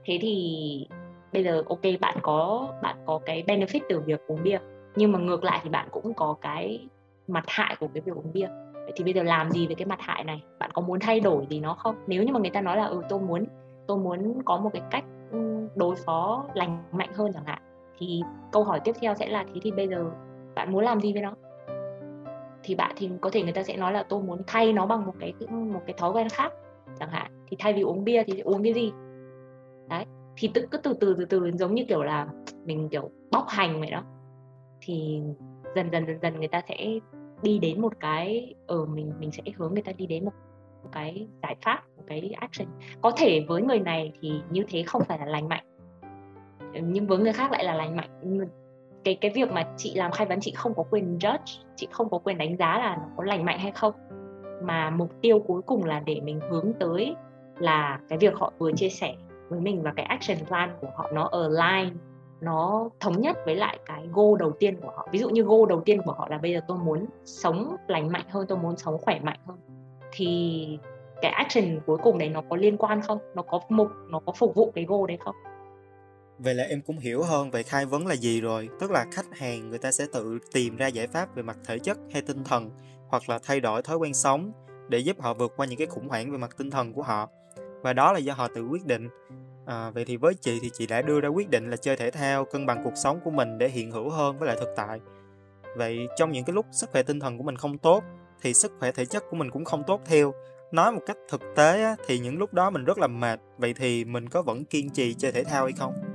[0.05, 0.87] Thế thì
[1.33, 4.59] bây giờ, ok, bạn có bạn có cái benefit từ việc uống bia,
[4.95, 6.87] nhưng mà ngược lại thì bạn cũng có cái
[7.27, 8.47] mặt hại của cái việc uống bia.
[8.73, 10.43] Vậy thì bây giờ làm gì về cái mặt hại này?
[10.59, 11.95] Bạn có muốn thay đổi gì nó không?
[12.07, 13.45] Nếu như mà người ta nói là ừ tôi muốn
[13.87, 17.61] tôi muốn có một cái cách ừ, đối phó lành mạnh hơn chẳng hạn,
[17.99, 18.21] thì
[18.51, 20.05] câu hỏi tiếp theo sẽ là, thế thì bây giờ
[20.55, 21.33] bạn muốn làm gì với nó?
[22.63, 25.05] Thì bạn thì có thể người ta sẽ nói là tôi muốn thay nó bằng
[25.05, 26.53] một cái một cái thói quen khác
[26.99, 27.31] chẳng hạn.
[27.47, 28.91] Thì thay vì uống bia thì uống cái gì?
[29.89, 30.05] Đấy
[30.37, 32.27] thì tự cứ từ từ từ từ giống như kiểu là
[32.65, 34.03] mình kiểu bóc hành vậy đó.
[34.81, 35.21] Thì
[35.75, 36.99] dần dần dần dần người ta sẽ
[37.41, 40.31] đi đến một cái ở ừ, mình mình sẽ hướng người ta đi đến một
[40.91, 42.67] cái giải pháp một cái action.
[43.01, 45.63] Có thể với người này thì như thế không phải là lành mạnh
[46.73, 48.09] nhưng với người khác lại là lành mạnh
[49.03, 52.09] cái cái việc mà chị làm khai vấn, chị không có quyền judge, chị không
[52.09, 53.93] có quyền đánh giá là nó có lành mạnh hay không.
[54.63, 57.15] Mà mục tiêu cuối cùng là để mình hướng tới
[57.57, 59.15] là cái việc họ vừa chia sẻ
[59.49, 61.97] với mình và cái action plan của họ nó align,
[62.41, 65.07] nó thống nhất với lại cái goal đầu tiên của họ.
[65.11, 68.11] Ví dụ như goal đầu tiên của họ là bây giờ tôi muốn sống lành
[68.11, 69.57] mạnh hơn, tôi muốn sống khỏe mạnh hơn.
[70.11, 70.79] Thì
[71.21, 73.17] cái action cuối cùng đấy nó có liên quan không?
[73.35, 75.35] Nó có mục, nó có phục vụ cái goal đấy không?
[76.43, 79.37] Vậy là em cũng hiểu hơn về khai vấn là gì rồi, tức là khách
[79.37, 82.43] hàng người ta sẽ tự tìm ra giải pháp về mặt thể chất hay tinh
[82.43, 82.69] thần
[83.07, 84.51] hoặc là thay đổi thói quen sống
[84.89, 87.29] để giúp họ vượt qua những cái khủng hoảng về mặt tinh thần của họ.
[87.81, 89.09] và đó là do họ tự quyết định.
[89.65, 92.11] À, vậy thì với chị thì chị đã đưa ra quyết định là chơi thể
[92.11, 94.99] thao cân bằng cuộc sống của mình để hiện hữu hơn với lại thực tại.
[95.77, 98.03] Vậy trong những cái lúc sức khỏe tinh thần của mình không tốt
[98.41, 100.33] thì sức khỏe thể chất của mình cũng không tốt theo.
[100.71, 103.73] Nói một cách thực tế á, thì những lúc đó mình rất là mệt vậy
[103.73, 106.10] thì mình có vẫn kiên trì chơi thể thao hay không?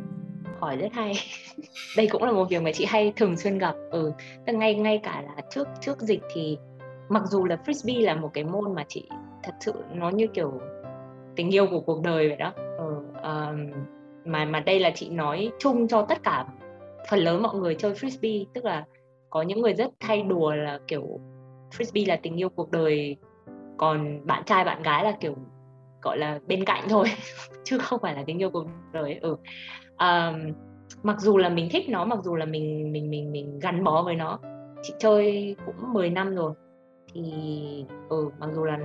[0.61, 1.13] Hỏi rất hay.
[1.97, 3.75] Đây cũng là một việc mà chị hay thường xuyên gặp.
[3.91, 4.13] Ừ
[4.47, 6.59] ngay ngay cả là trước trước dịch thì
[7.09, 9.09] mặc dù là frisbee là một cái môn mà chị
[9.43, 10.61] thật sự nó như kiểu
[11.37, 12.53] tình yêu của cuộc đời vậy đó.
[12.57, 13.71] Ừ, um,
[14.25, 16.47] mà mà đây là chị nói chung cho tất cả
[17.11, 18.85] phần lớn mọi người chơi frisbee tức là
[19.31, 21.21] có những người rất thay đùa là kiểu
[21.71, 23.17] frisbee là tình yêu cuộc đời
[23.77, 25.35] còn bạn trai bạn gái là kiểu
[26.03, 27.07] gọi là bên cạnh thôi
[27.65, 29.37] chứ không phải là tình yêu cuộc đời ừ
[29.99, 30.53] um,
[31.03, 34.03] mặc dù là mình thích nó mặc dù là mình mình mình mình gắn bó
[34.03, 34.39] với nó.
[34.83, 36.53] Chị chơi cũng 10 năm rồi.
[37.15, 37.23] Thì
[38.09, 38.79] ừ mặc dù là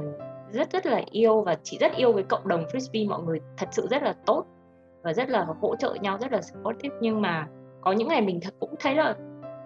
[0.52, 3.70] rất rất là yêu và chị rất yêu cái cộng đồng frisbee mọi người thật
[3.72, 4.46] sự rất là tốt
[5.04, 6.96] và rất là hỗ trợ nhau rất là supportive.
[7.02, 7.48] Nhưng mà
[7.82, 9.16] có những ngày mình thật cũng thấy là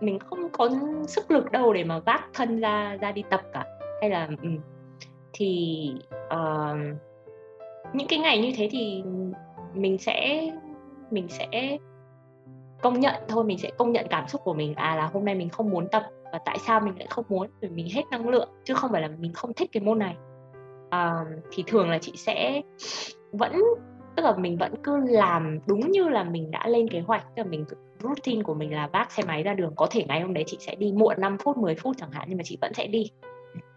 [0.01, 0.69] mình không có
[1.07, 3.65] sức lực đâu để mà vác thân ra ra đi tập cả.
[4.01, 4.49] Hay là ừ.
[5.33, 5.91] thì
[6.33, 6.77] uh,
[7.93, 9.03] những cái ngày như thế thì
[9.73, 10.49] mình sẽ
[11.15, 11.77] mình sẽ
[12.81, 15.35] công nhận thôi mình sẽ công nhận cảm xúc của mình à là hôm nay
[15.35, 17.47] mình không muốn tập và tại sao mình lại không muốn?
[17.61, 20.15] Vì mình hết năng lượng chứ không phải là mình không thích cái môn này.
[20.89, 22.61] À, thì thường là chị sẽ
[23.31, 23.53] vẫn
[24.15, 27.25] tức là mình vẫn cứ làm đúng như là mình đã lên kế hoạch.
[27.35, 27.65] Tức là mình
[27.99, 29.73] routine của mình là vác xe máy ra đường.
[29.75, 32.25] Có thể ngày hôm đấy chị sẽ đi muộn 5 phút 10 phút chẳng hạn
[32.29, 33.11] nhưng mà chị vẫn sẽ đi.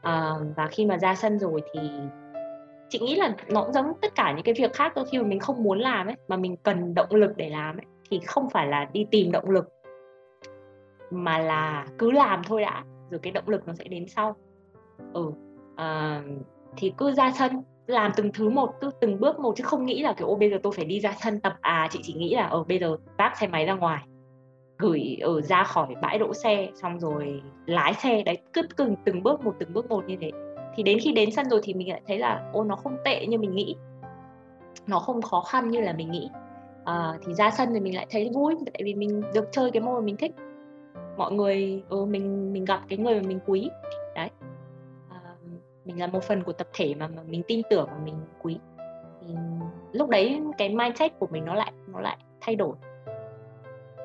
[0.03, 1.81] À, và khi mà ra sân rồi thì
[2.89, 5.25] chị nghĩ là nó cũng giống tất cả những cái việc khác đôi khi mà
[5.25, 8.51] mình không muốn làm ấy mà mình cần động lực để làm ấy thì không
[8.51, 9.69] phải là đi tìm động lực
[11.11, 14.37] mà là cứ làm thôi đã rồi cái động lực nó sẽ đến sau.
[15.13, 15.33] Ừ
[15.77, 16.23] à,
[16.77, 20.03] thì cứ ra sân làm từng thứ một cứ từng bước một chứ không nghĩ
[20.03, 22.35] là kiểu ô bây giờ tôi phải đi ra sân tập à chị chỉ nghĩ
[22.35, 24.03] là ở bây giờ vác xe máy ra ngoài
[24.79, 29.23] gửi ở ra khỏi bãi đỗ xe xong rồi lái xe đấy cứ từng từng
[29.23, 30.31] bước một từng bước một như thế
[30.79, 33.27] thì đến khi đến sân rồi thì mình lại thấy là ô nó không tệ
[33.27, 33.77] như mình nghĩ.
[34.87, 36.31] Nó không khó khăn như là mình nghĩ.
[36.85, 39.83] À, thì ra sân thì mình lại thấy vui tại vì mình được chơi cái
[39.83, 40.33] môn mà mình thích.
[41.17, 43.71] Mọi người ừ, mình mình gặp cái người mà mình quý.
[44.15, 44.31] Đấy.
[45.11, 45.21] À,
[45.85, 48.59] mình là một phần của tập thể mà, mà mình tin tưởng và mình quý.
[49.21, 49.35] Thì
[49.93, 52.77] lúc đấy cái mindset của mình nó lại nó lại thay đổi.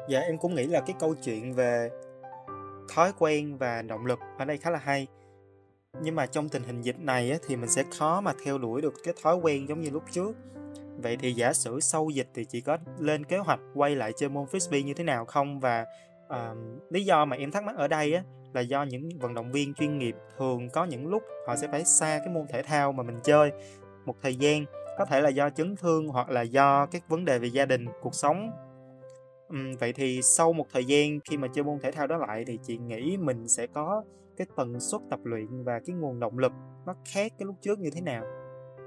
[0.10, 1.90] Dạ em cũng nghĩ là cái câu chuyện về
[2.96, 5.08] thói quen và động lực ở đây khá là hay
[6.02, 8.82] nhưng mà trong tình hình dịch này á, thì mình sẽ khó mà theo đuổi
[8.82, 10.36] được cái thói quen giống như lúc trước.
[10.98, 14.30] Vậy thì giả sử sau dịch thì chị có lên kế hoạch quay lại chơi
[14.30, 15.60] môn frisbee như thế nào không?
[15.60, 15.86] Và
[16.26, 16.58] uh,
[16.90, 18.24] lý do mà em thắc mắc ở đây á
[18.54, 21.86] là do những vận động viên chuyên nghiệp thường có những lúc họ sẽ phải
[21.86, 23.52] xa cái môn thể thao mà mình chơi
[24.06, 24.66] một thời gian.
[24.98, 27.86] Có thể là do chấn thương hoặc là do các vấn đề về gia đình
[28.02, 28.52] cuộc sống.
[29.54, 32.44] Uhm, vậy thì sau một thời gian khi mà chơi môn thể thao đó lại
[32.48, 34.04] thì chị nghĩ mình sẽ có
[34.38, 36.52] cái tần suất tập luyện và cái nguồn động lực
[36.86, 38.24] nó khác cái lúc trước như thế nào?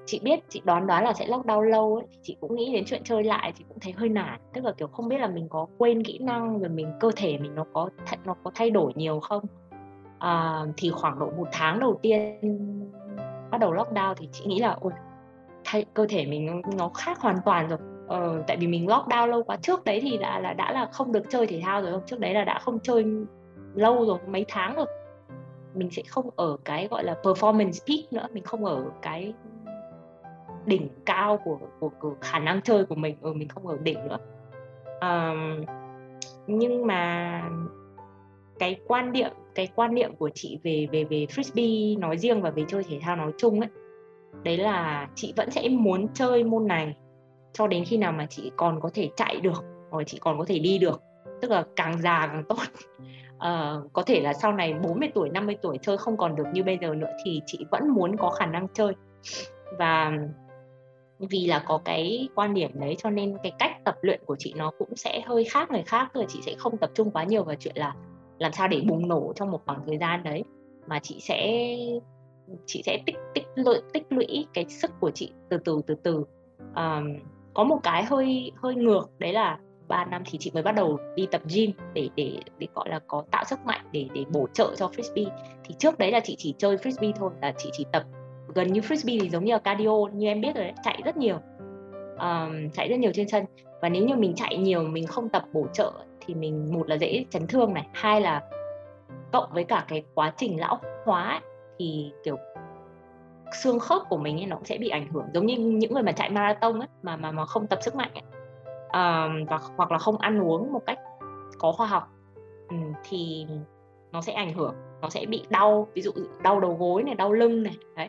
[0.07, 2.05] Chị biết chị đoán đoán là sẽ lockdown lâu ấy.
[2.23, 4.41] Chị cũng nghĩ đến chuyện chơi lại thì cũng thấy hơi nản.
[4.55, 7.39] Tức là kiểu không biết là mình có quên kỹ năng rồi mình cơ thể
[7.39, 7.91] mình nó có
[8.25, 9.45] nó có thay đổi nhiều không?
[10.19, 12.41] À, thì khoảng độ một tháng đầu tiên
[13.51, 14.93] bắt đầu lockdown thì chị nghĩ là ôi
[15.65, 17.79] thay, cơ thể mình nó, nó khác hoàn toàn rồi.
[18.09, 19.57] Ờ, tại vì mình lockdown lâu quá.
[19.57, 22.03] Trước đấy thì đã là đã là không được chơi thể thao rồi không?
[22.07, 23.05] Trước đấy là đã không chơi
[23.75, 24.87] lâu rồi mấy tháng rồi
[25.77, 29.35] mình sẽ không ở cái gọi là performance peak nữa mình không ở cái
[30.67, 33.99] đỉnh cao của của, của khả năng chơi của mình ừ, mình không ở đỉnh
[34.09, 34.19] nữa.
[35.01, 35.65] Um,
[36.47, 37.43] nhưng mà
[38.59, 42.51] cái quan niệm cái quan niệm của chị về về về frisbee nói riêng và
[42.51, 43.71] về chơi thể thao nói chung ấy
[44.43, 46.95] đấy là chị vẫn sẽ muốn chơi môn này
[47.53, 50.45] cho đến khi nào mà chị còn có thể chạy được hoặc chị còn có
[50.45, 51.03] thể đi được
[51.41, 52.63] tức là càng già càng tốt.
[53.37, 56.65] Uh, có thể là sau này 40 tuổi 50 tuổi chơi không còn được như
[56.65, 58.93] bây giờ nữa thì chị vẫn muốn có khả năng chơi.
[59.79, 60.13] Và
[61.19, 64.55] vì là có cái quan điểm đấy cho nên cái cách tập luyện của chị
[64.57, 67.45] nó cũng sẽ hơi khác người khác rồi chị sẽ không tập trung quá nhiều
[67.45, 67.95] vào chuyện là
[68.39, 70.45] làm sao để bùng nổ trong một khoảng thời gian đấy
[70.87, 71.69] mà chị sẽ
[72.67, 76.25] chị sẽ tích tích lũy tích lũy cái sức của chị từ từ từ từ.
[76.59, 77.19] Um,
[77.55, 79.59] có một cái hơi hơi ngược đấy là
[79.89, 83.01] 3 năm thì chị mới bắt đầu đi tập gym để để để gọi là
[83.07, 85.31] có tạo sức mạnh để để bổ trợ cho frisbee.
[85.65, 88.03] Thì trước đấy là chị chỉ chơi frisbee thôi là chị chỉ tập
[88.55, 91.17] gần như frisbee thì giống như là cardio như em biết rồi đấy chạy rất
[91.17, 91.39] nhiều
[92.19, 93.45] um, chạy rất nhiều trên sân.
[93.83, 95.93] Và nếu như mình chạy nhiều mình không tập bổ trợ
[96.27, 98.43] thì mình một là dễ chấn thương này hai là
[99.33, 101.41] cộng với cả cái quá trình lão hóa ấy,
[101.79, 102.37] thì kiểu
[103.63, 105.25] xương khớp của mình ấy, nó cũng sẽ bị ảnh hưởng.
[105.35, 108.11] Giống như những người mà chạy marathon ấy, mà mà mà không tập sức mạnh
[108.15, 108.23] ấy
[108.93, 110.99] um, và hoặc là không ăn uống một cách
[111.59, 112.09] có khoa học
[112.69, 113.47] um, thì
[114.13, 116.13] nó sẽ ảnh hưởng nó sẽ bị đau ví dụ
[116.43, 118.09] đau đầu gối này đau lưng này đấy.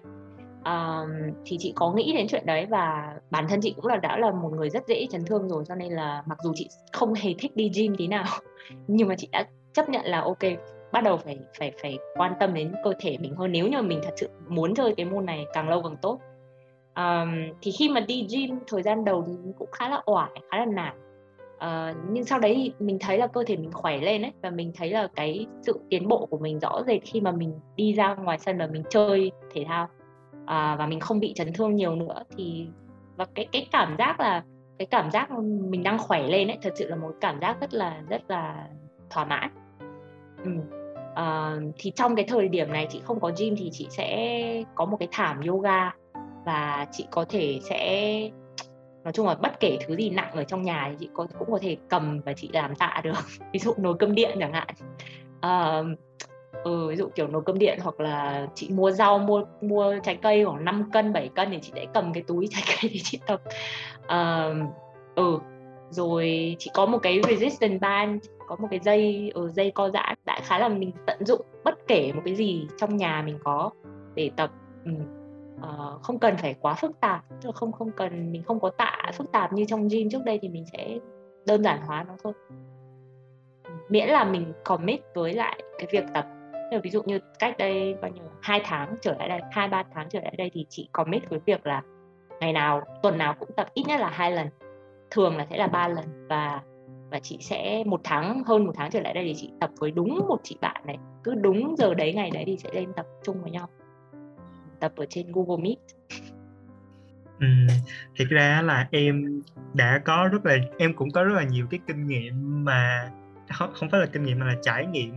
[0.65, 4.17] Um, thì chị có nghĩ đến chuyện đấy và bản thân chị cũng là đã
[4.17, 7.13] là một người rất dễ chấn thương rồi cho nên là mặc dù chị không
[7.13, 8.25] hề thích đi gym tí nào
[8.87, 10.43] nhưng mà chị đã chấp nhận là ok
[10.91, 13.51] bắt đầu phải phải phải quan tâm đến cơ thể mình hơn.
[13.51, 16.19] Nếu như mình thật sự muốn chơi cái môn này càng lâu càng tốt
[16.97, 20.57] um, thì khi mà đi gym thời gian đầu thì cũng khá là oải khá
[20.57, 20.93] là nản.
[21.57, 24.49] Uh, nhưng sau đấy thì mình thấy là cơ thể mình khỏe lên ấy và
[24.49, 27.93] mình thấy là cái sự tiến bộ của mình rõ rệt khi mà mình đi
[27.93, 29.87] ra ngoài sân và mình chơi thể thao.
[30.43, 32.67] Uh, và mình không bị chấn thương nhiều nữa thì
[33.15, 34.43] và cái cái cảm giác là
[34.79, 35.31] cái cảm giác
[35.69, 38.67] mình đang khỏe lên ấy thật sự là một cảm giác rất là rất là
[39.09, 39.49] thỏa mãn.
[40.43, 40.51] Ừ.
[41.11, 44.85] uh, thì trong cái thời điểm này chị không có gym thì chị sẽ có
[44.85, 45.91] một cái thảm yoga
[46.47, 48.21] và chị có thể sẽ
[49.03, 51.51] nói chung là bất kể thứ gì nặng ở trong nhà thì chị có, cũng
[51.51, 53.13] có thể cầm và chị làm tạ được.
[53.53, 54.67] Ví dụ nồi cơm điện chẳng hạn.
[55.41, 55.83] À,
[56.63, 60.15] ừ, ví dụ kiểu nồi cơm điện hoặc là chị mua rau mua mua trái
[60.21, 62.99] cây khoảng 5 cân 7 cân thì chị sẽ cầm cái túi trái cây để
[63.03, 63.41] chị tập.
[64.07, 64.49] À,
[65.15, 65.39] ừ
[65.89, 69.89] rồi chị có một cái resistance band có một cái dây ở ừ, dây co
[69.89, 73.37] giãn đại khái là mình tận dụng bất kể một cái gì trong nhà mình
[73.43, 73.71] có
[74.15, 74.51] để tập.
[74.85, 74.91] Ừ
[75.61, 78.69] uh, không cần phải quá phức tạp tức là không không cần mình không có
[78.69, 80.97] tạ phức tạp như trong gym trước đây thì mình sẽ
[81.45, 82.33] đơn giản hóa nó thôi.
[83.89, 86.27] Miễn là mình commit với lại cái việc tập.
[86.83, 90.09] Ví dụ như cách đây bao nhiêu hai tháng trở lại đây hai ba tháng
[90.09, 91.81] trở lại đây thì chị commit với việc là
[92.39, 94.47] ngày nào tuần nào cũng tập ít nhất là hai lần.
[95.11, 96.61] Thường là sẽ là ba lần và
[97.11, 99.91] và chị sẽ một tháng hơn một tháng trở lại đây thì chị tập với
[99.91, 100.97] đúng một chị bạn này.
[101.23, 103.67] Cứ đúng giờ đấy ngày đấy thì sẽ lên tập chung với nhau
[104.79, 105.77] tập ở trên Google Meet
[107.39, 107.47] Ừ,
[108.15, 109.41] thiệt ra là em
[109.73, 113.09] đã có rất là em cũng có rất là nhiều cái kinh nghiệm mà
[113.53, 115.13] không, không phải là kinh nghiệm mà là trải nghiệm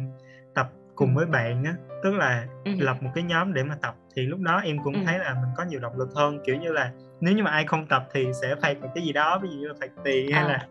[0.54, 1.16] tập cùng ừ.
[1.16, 2.72] với bạn á tức là ừ.
[2.78, 5.00] lập một cái nhóm để mà tập thì lúc đó em cũng ừ.
[5.06, 7.64] thấy là mình có nhiều động lực hơn kiểu như là nếu như mà ai
[7.64, 10.32] không tập thì sẽ phạt một cái gì đó ví dụ như là phạt tiền
[10.32, 10.48] hay à.
[10.48, 10.66] là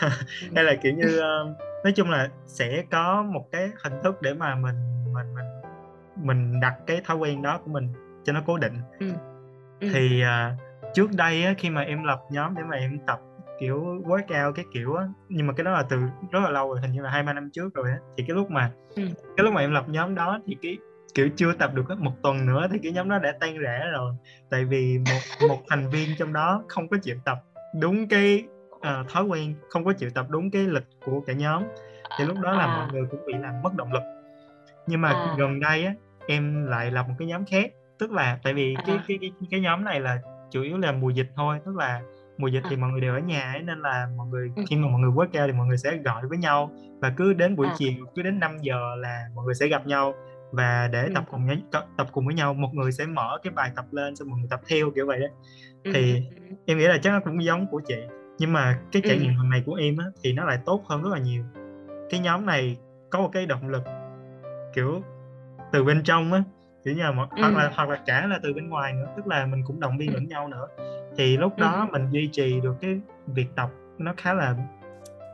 [0.54, 4.34] hay là kiểu như uh, nói chung là sẽ có một cái hình thức để
[4.34, 4.76] mà mình
[5.14, 5.46] mình mình
[6.16, 7.92] mình đặt cái thói quen đó của mình
[8.24, 9.06] cho nó cố định ừ.
[9.80, 9.88] Ừ.
[9.92, 10.58] thì uh,
[10.94, 13.20] trước đây á, khi mà em lập nhóm để mà em tập
[13.60, 15.96] kiểu workout cái kiểu á nhưng mà cái đó là từ
[16.30, 18.36] rất là lâu rồi hình như là hai ba năm trước rồi á thì cái
[18.36, 19.02] lúc mà ừ.
[19.36, 20.78] cái lúc mà em lập nhóm đó thì cái
[21.14, 24.14] kiểu chưa tập được một tuần nữa thì cái nhóm đó đã tan rã rồi
[24.50, 27.38] tại vì một một thành viên trong đó không có chịu tập
[27.80, 28.44] đúng cái
[28.74, 31.62] uh, thói quen không có chịu tập đúng cái lịch của cả nhóm
[32.18, 32.76] thì lúc đó là à.
[32.76, 34.02] mọi người cũng bị làm mất động lực
[34.86, 35.34] nhưng mà à.
[35.38, 35.94] gần đây á
[36.26, 39.04] em lại lập một cái nhóm khác tức là tại vì cái, à.
[39.08, 40.18] cái cái cái nhóm này là
[40.50, 42.02] chủ yếu là mùa dịch thôi tức là
[42.38, 44.62] mùa dịch thì mọi người đều ở nhà ấy, nên là mọi người ừ.
[44.68, 46.70] khi mà mọi người workout thì mọi người sẽ gọi với nhau
[47.00, 47.74] và cứ đến buổi à.
[47.78, 50.14] chiều cứ đến 5 giờ là mọi người sẽ gặp nhau
[50.52, 51.12] và để ừ.
[51.14, 51.56] tập cùng nhau
[51.96, 54.48] tập cùng với nhau một người sẽ mở cái bài tập lên xong mọi người
[54.50, 55.26] tập theo kiểu vậy đó
[55.94, 56.22] thì
[56.66, 57.98] em nghĩ là chắc nó cũng giống của chị
[58.38, 61.02] nhưng mà cái trải nghiệm lần này của em á, thì nó lại tốt hơn
[61.02, 61.44] rất là nhiều
[62.10, 62.76] cái nhóm này
[63.10, 63.82] có một cái động lực
[64.74, 65.02] kiểu
[65.72, 66.42] từ bên trong á
[66.84, 69.26] kiểu như là một, hoặc là hoặc là cả là từ bên ngoài nữa tức
[69.26, 70.66] là mình cũng động viên lẫn nhau nữa.
[71.16, 74.56] Thì lúc đó mình duy trì được cái việc tập nó khá là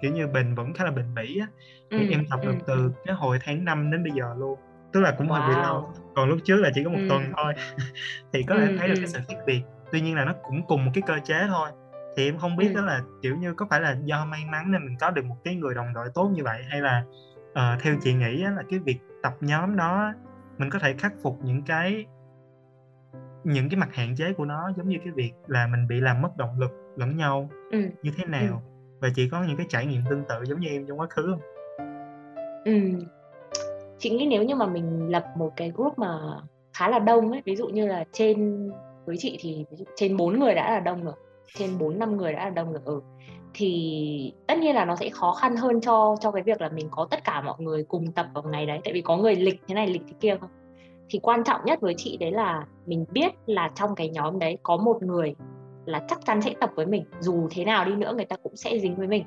[0.03, 1.47] kiểu như bền vững khá là bền bỉ á.
[1.91, 4.59] Thì em tập được từ cái hồi tháng 5 đến bây giờ luôn
[4.93, 5.33] tức là cũng wow.
[5.33, 5.93] hơi bị lâu.
[6.15, 7.55] Còn lúc trước là chỉ có một tuần thôi.
[8.33, 9.61] Thì có thể thấy được cái sự khác biệt
[9.93, 11.71] tuy nhiên là nó cũng cùng một cái cơ chế thôi.
[12.17, 12.75] Thì em không biết ừ.
[12.75, 15.37] đó là kiểu như có phải là do may mắn nên mình có được một
[15.45, 17.05] cái người đồng đội tốt như vậy hay là
[17.51, 20.13] uh, theo chị nghĩ là cái việc tập nhóm đó
[20.61, 22.07] mình có thể khắc phục những cái
[23.45, 26.23] những cái mặt hạn chế của nó giống như cái việc là mình bị làm
[26.23, 27.79] mất động lực lẫn nhau ừ.
[28.03, 28.99] như thế nào ừ.
[29.01, 31.23] và chị có những cái trải nghiệm tương tự giống như em trong quá khứ
[31.31, 31.41] không?
[32.65, 32.73] Ừ.
[33.99, 36.19] Chị nghĩ nếu như mà mình lập một cái group mà
[36.73, 38.69] khá là đông ấy, ví dụ như là trên
[39.05, 41.15] với chị thì ví dụ trên bốn người đã là đông rồi
[41.55, 43.01] trên 4 năm người đã là đông được ừ
[43.55, 46.89] thì tất nhiên là nó sẽ khó khăn hơn cho cho cái việc là mình
[46.91, 48.81] có tất cả mọi người cùng tập vào ngày đấy.
[48.85, 50.51] Tại vì có người lịch thế này lịch thế kia không?
[51.09, 54.59] Thì quan trọng nhất với chị đấy là mình biết là trong cái nhóm đấy
[54.63, 55.35] có một người
[55.85, 57.05] là chắc chắn sẽ tập với mình.
[57.21, 59.25] Dù thế nào đi nữa người ta cũng sẽ dính với mình.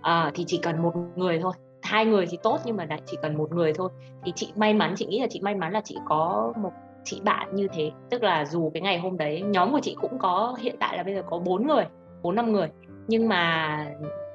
[0.00, 1.52] À, thì chỉ cần một người thôi.
[1.82, 3.90] Hai người thì tốt nhưng mà lại chỉ cần một người thôi.
[4.24, 6.70] Thì chị may mắn chị nghĩ là chị may mắn là chị có một
[7.04, 7.90] chị bạn như thế.
[8.10, 11.02] Tức là dù cái ngày hôm đấy nhóm của chị cũng có hiện tại là
[11.02, 11.84] bây giờ có bốn người
[12.22, 12.68] bốn năm người
[13.08, 13.86] nhưng mà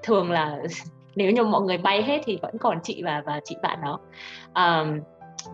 [0.03, 0.59] thường là
[1.15, 3.99] nếu như mọi người bay hết thì vẫn còn chị và và chị bạn đó.
[4.55, 4.99] Um,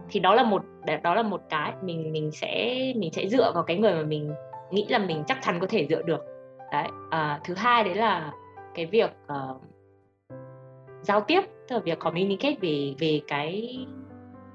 [0.09, 0.63] thì đó là một
[1.03, 4.33] đó là một cái mình mình sẽ mình sẽ dựa vào cái người mà mình
[4.71, 6.21] nghĩ là mình chắc chắn có thể dựa được.
[6.71, 8.31] Đấy uh, thứ hai đấy là
[8.75, 9.61] cái việc uh,
[11.01, 13.79] giao tiếp tức là việc communicate về về cái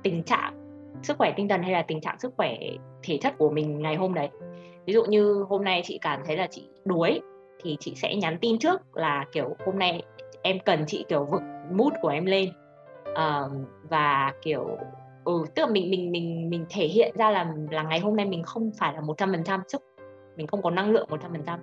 [0.02, 0.54] tình trạng
[1.02, 2.56] sức khỏe tinh thần hay là tình trạng sức khỏe
[3.02, 4.28] thể chất của mình ngày hôm đấy.
[4.86, 7.20] Ví dụ như hôm nay chị cảm thấy là chị đuối
[7.64, 10.02] thì chị sẽ nhắn tin trước là kiểu hôm nay
[10.42, 11.42] em cần chị kiểu vực
[11.72, 12.48] mood của em lên.
[13.10, 13.52] Uh,
[13.90, 14.78] và kiểu
[15.24, 18.26] ừ tức là mình mình mình mình thể hiện ra là là ngày hôm nay
[18.26, 19.82] mình không phải là một trăm phần trăm sức
[20.36, 21.60] mình không có năng lượng một trăm phần trăm.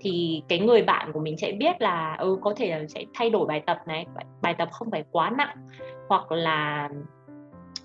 [0.00, 3.30] Thì cái người bạn của mình sẽ biết là ừ có thể là sẽ thay
[3.30, 4.06] đổi bài tập này
[4.42, 5.68] bài tập không phải quá nặng
[6.08, 6.88] hoặc là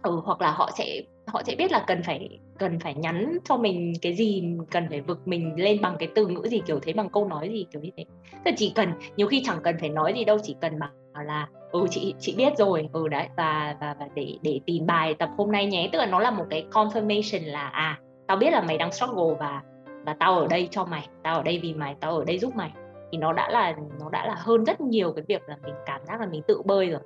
[0.02, 3.58] ừ hoặc là họ sẽ họ sẽ biết là cần phải cần phải nhắn cho
[3.58, 6.94] mình cái gì, cần phải vực mình lên bằng cái từ ngữ gì, kiểu thế,
[6.94, 8.06] bằng câu nói gì, kiểu như thế.
[8.46, 10.90] Tức chỉ cần, nhiều khi chẳng cần phải nói gì đâu, chỉ cần bảo
[11.26, 15.14] là ừ chị chị biết rồi ừ đấy, và và và để để tìm bài
[15.14, 15.90] tập hôm nay nhé.
[15.92, 19.36] Tức là nó là một cái confirmation là à tao biết là mày đang struggle
[19.40, 19.62] và
[20.06, 22.56] và tao ở đây cho mày, tao ở đây vì mày, tao ở đây giúp
[22.56, 22.72] mày.
[23.12, 26.02] Thì nó đã là, nó đã là hơn rất nhiều cái việc là mình cảm
[26.06, 27.02] giác là mình tự bơi rồi.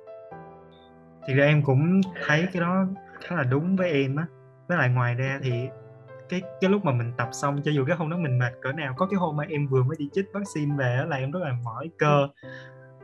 [1.26, 2.86] Thì ra em cũng thấy cái đó
[3.24, 4.26] khá là đúng với em á
[4.68, 5.68] với lại ngoài ra thì
[6.28, 8.72] cái cái lúc mà mình tập xong cho dù cái hôm đó mình mệt cỡ
[8.72, 11.40] nào có cái hôm mà em vừa mới đi chích vaccine về là em rất
[11.42, 12.28] là mỏi cơ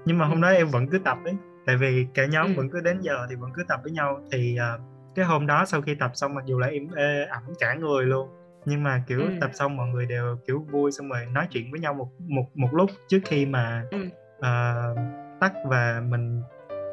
[0.04, 1.34] nhưng mà hôm đó em vẫn cứ tập đấy
[1.66, 2.52] tại vì cả nhóm ừ.
[2.56, 4.80] vẫn cứ đến giờ thì vẫn cứ tập với nhau thì uh,
[5.14, 8.06] cái hôm đó sau khi tập xong mặc dù là em ê ẩm cả người
[8.06, 8.28] luôn
[8.64, 9.30] nhưng mà kiểu ừ.
[9.40, 12.44] tập xong mọi người đều kiểu vui xong rồi nói chuyện với nhau một một
[12.54, 13.98] một lúc trước khi mà ừ.
[14.38, 14.98] uh,
[15.40, 16.42] tắt và mình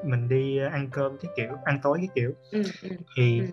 [0.05, 2.61] mình đi ăn cơm cái kiểu ăn tối cái kiểu ừ.
[3.17, 3.45] Thì ừ.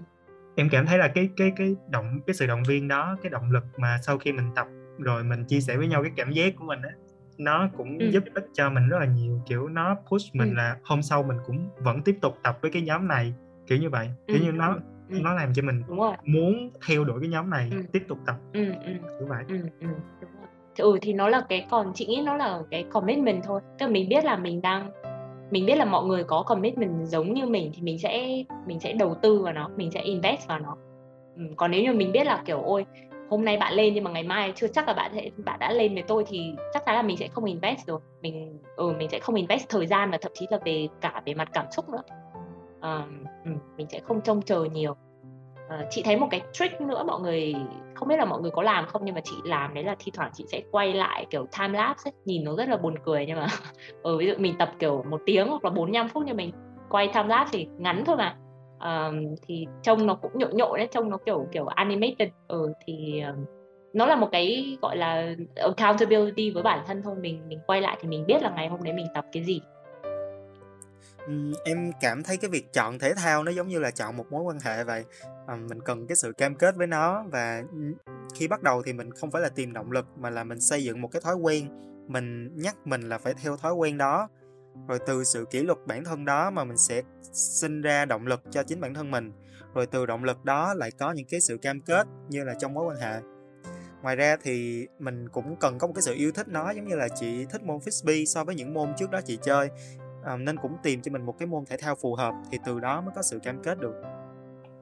[0.56, 3.50] em cảm thấy là cái cái cái động cái sự động viên đó cái động
[3.50, 4.66] lực mà sau khi mình tập
[4.98, 6.90] rồi mình chia sẻ với nhau cái cảm giác của mình á
[7.38, 8.10] nó cũng ừ.
[8.10, 10.54] giúp ích cho mình rất là nhiều kiểu nó push mình ừ.
[10.54, 13.34] là hôm sau mình cũng vẫn tiếp tục tập với cái nhóm này
[13.66, 14.42] kiểu như vậy kiểu ừ.
[14.44, 14.76] như nó
[15.08, 15.18] ừ.
[15.22, 15.82] nó làm cho mình
[16.24, 17.76] muốn theo đuổi cái nhóm này ừ.
[17.92, 18.64] tiếp tục tập ừ.
[18.84, 18.92] Ừ.
[19.18, 19.56] kiểu vậy ừ.
[19.80, 19.86] Ừ.
[20.78, 23.92] ừ thì nó là cái còn chị nghĩ nó là cái commitment thôi tức là
[23.92, 24.90] mình biết là mình đang
[25.52, 28.92] mình biết là mọi người có commitment giống như mình thì mình sẽ mình sẽ
[28.92, 30.76] đầu tư vào nó mình sẽ invest vào nó.
[31.56, 32.86] Còn nếu như mình biết là kiểu ôi
[33.30, 35.72] hôm nay bạn lên nhưng mà ngày mai chưa chắc là bạn sẽ bạn đã
[35.72, 38.00] lên với tôi thì chắc chắn là mình sẽ không invest rồi.
[38.22, 41.34] Mình ừ mình sẽ không invest thời gian và thậm chí là về cả về
[41.34, 42.02] mặt cảm xúc nữa.
[42.78, 43.08] Uh,
[43.44, 44.92] ừ, mình sẽ không trông chờ nhiều.
[44.92, 47.54] Uh, chị thấy một cái trick nữa mọi người
[48.02, 50.12] không biết là mọi người có làm không nhưng mà chị làm đấy là thi
[50.14, 52.12] thoảng chị sẽ quay lại kiểu time lapse ấy.
[52.24, 53.46] nhìn nó rất là buồn cười nhưng mà
[54.02, 56.50] ừ, ví dụ mình tập kiểu một tiếng hoặc là 45 phút nhưng mình
[56.90, 58.36] quay time lapse thì ngắn thôi mà
[58.80, 63.20] um, thì trông nó cũng nhộn nhộn đấy trông nó kiểu kiểu animated ừ thì
[63.20, 63.44] um,
[63.92, 67.96] nó là một cái gọi là accountability với bản thân thôi mình mình quay lại
[68.00, 69.60] thì mình biết là ngày hôm đấy mình tập cái gì
[71.64, 74.42] em cảm thấy cái việc chọn thể thao nó giống như là chọn một mối
[74.42, 75.04] quan hệ vậy.
[75.46, 77.62] Ờ, mình cần cái sự cam kết với nó và
[78.34, 80.84] khi bắt đầu thì mình không phải là tìm động lực mà là mình xây
[80.84, 81.68] dựng một cái thói quen.
[82.08, 84.28] Mình nhắc mình là phải theo thói quen đó.
[84.88, 87.02] Rồi từ sự kỷ luật bản thân đó mà mình sẽ
[87.32, 89.32] sinh ra động lực cho chính bản thân mình.
[89.74, 92.74] Rồi từ động lực đó lại có những cái sự cam kết như là trong
[92.74, 93.20] mối quan hệ.
[94.02, 96.96] Ngoài ra thì mình cũng cần có một cái sự yêu thích nó, giống như
[96.96, 99.70] là chị thích môn frisbee so với những môn trước đó chị chơi
[100.24, 102.80] à, nên cũng tìm cho mình một cái môn thể thao phù hợp thì từ
[102.80, 103.94] đó mới có sự cam kết được.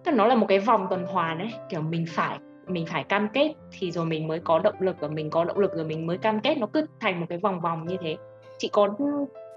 [0.05, 3.29] Tức nó là một cái vòng tuần hoàn ấy kiểu mình phải mình phải cam
[3.33, 6.07] kết thì rồi mình mới có động lực và mình có động lực rồi mình
[6.07, 8.17] mới cam kết nó cứ thành một cái vòng vòng như thế.
[8.59, 8.89] Chị có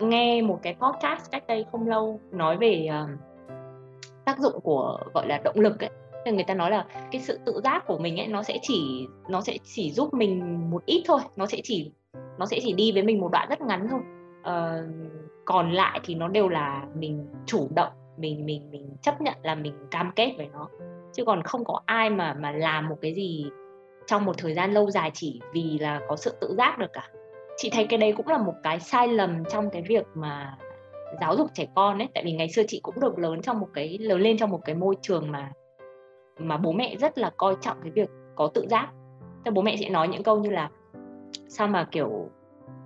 [0.02, 3.10] nghe một cái podcast cách đây không lâu nói về uh,
[4.26, 5.90] tác dụng của gọi là động lực ấy.
[6.26, 9.08] Thì người ta nói là cái sự tự giác của mình ấy nó sẽ chỉ
[9.30, 11.92] nó sẽ chỉ giúp mình một ít thôi nó sẽ chỉ
[12.38, 14.00] nó sẽ chỉ đi với mình một đoạn rất ngắn thôi
[14.50, 14.86] uh,
[15.46, 19.56] còn lại thì nó đều là mình chủ động mình mình mình chấp nhận là
[19.56, 20.68] mình cam kết với nó.
[21.14, 23.46] Chứ còn không có ai mà mà làm một cái gì
[24.06, 27.10] trong một thời gian lâu dài chỉ vì là có sự tự giác được cả.
[27.58, 30.58] Chị thấy cái đấy cũng là một cái sai lầm trong cái việc mà
[31.22, 32.08] giáo dục trẻ con ấy.
[32.14, 34.62] Tại vì ngày xưa chị cũng được lớn trong một cái lớn lên trong một
[34.66, 35.52] cái môi trường mà
[36.40, 38.90] mà bố mẹ rất là coi trọng cái việc có tự giác.
[39.46, 40.70] Thì bố mẹ sẽ nói những câu như là
[41.48, 42.30] sao mà kiểu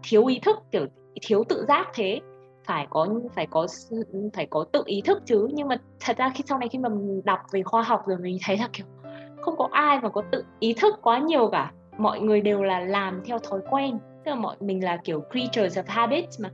[0.04, 0.86] thiếu ý thức kiểu
[1.22, 2.20] thiếu tự giác thế.
[2.66, 3.68] Phải có phải có
[4.34, 5.48] phải có tự ý thức chứ.
[5.54, 8.18] Nhưng mà thật ra khi sau này khi mà mình đọc về khoa học rồi
[8.18, 8.86] mình thấy là kiểu
[9.42, 11.72] không có ai mà có tự ý thức quá nhiều cả.
[11.98, 13.98] Mọi người đều là làm theo thói quen.
[14.26, 16.50] Tức là mọi mình là kiểu creatures of habits mà.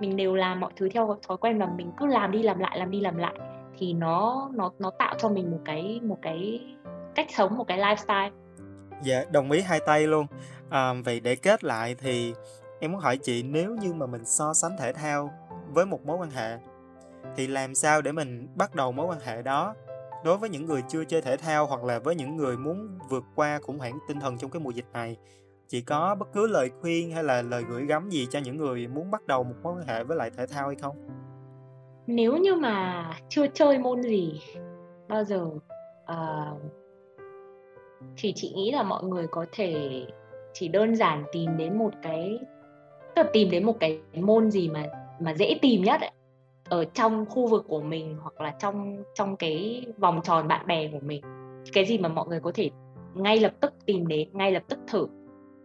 [0.00, 2.78] Mình đều làm mọi thứ theo thói quen và mình cứ làm đi làm lại
[2.78, 3.34] làm đi làm lại.
[3.78, 6.60] Thì nó nó nó tạo cho mình một cái một cái
[7.14, 8.30] cách sống một cái lifestyle.
[9.02, 10.26] Dạ đồng ý hai tay luôn.
[10.70, 12.34] À, vậy để kết lại thì
[12.80, 15.30] em muốn hỏi chị nếu như mà mình so sánh thể thao
[15.74, 16.58] với một mối quan hệ
[17.36, 19.74] thì làm sao để mình bắt đầu mối quan hệ đó?
[20.24, 23.24] Đối với những người chưa chơi thể thao hoặc là với những người muốn vượt
[23.34, 25.16] qua khủng hoảng tinh thần trong cái mùa dịch này
[25.68, 28.86] chị có bất cứ lời khuyên hay là lời gửi gắm gì cho những người
[28.86, 30.96] muốn bắt đầu một mối quan hệ với lại thể thao hay không?
[32.06, 34.40] Nếu như mà chưa chơi môn gì
[35.08, 35.46] bao giờ
[36.12, 36.60] uh,
[38.16, 40.02] thì chị nghĩ là mọi người có thể
[40.52, 42.40] chỉ đơn giản tìm đến một cái
[43.18, 44.86] tức là tìm đến một cái môn gì mà
[45.20, 46.10] mà dễ tìm nhất ấy
[46.68, 50.88] ở trong khu vực của mình hoặc là trong trong cái vòng tròn bạn bè
[50.88, 51.22] của mình.
[51.72, 52.70] Cái gì mà mọi người có thể
[53.14, 55.06] ngay lập tức tìm đến ngay lập tức thử.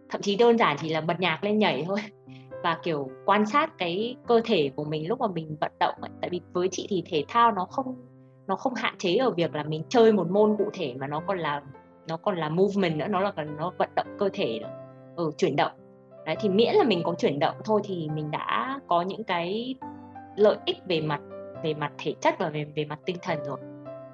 [0.08, 2.00] Thậm chí đơn giản chỉ là bật nhạc lên nhảy thôi.
[2.62, 6.10] Và kiểu quan sát cái cơ thể của mình lúc mà mình vận động ấy.
[6.20, 7.94] tại vì với chị thì thể thao nó không
[8.46, 11.20] nó không hạn chế ở việc là mình chơi một môn cụ thể mà nó
[11.26, 11.62] còn là
[12.08, 14.70] nó còn là movement nữa nó là nó vận động cơ thể nữa
[15.16, 15.72] ừ, chuyển động
[16.26, 19.74] đấy thì miễn là mình có chuyển động thôi thì mình đã có những cái
[20.36, 21.20] lợi ích về mặt
[21.62, 23.58] về mặt thể chất và về về mặt tinh thần rồi.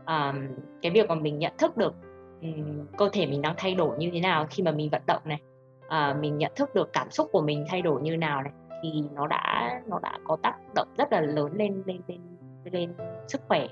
[0.04, 0.34] À,
[0.82, 1.94] cái việc mà mình nhận thức được
[2.42, 5.22] um, cơ thể mình đang thay đổi như thế nào khi mà mình vận động
[5.24, 5.40] này
[5.88, 8.52] à, mình nhận thức được cảm xúc của mình thay đổi như nào này
[8.82, 12.20] thì nó đã nó đã có tác động rất là lớn lên lên lên
[12.64, 12.94] lên
[13.28, 13.66] sức khỏe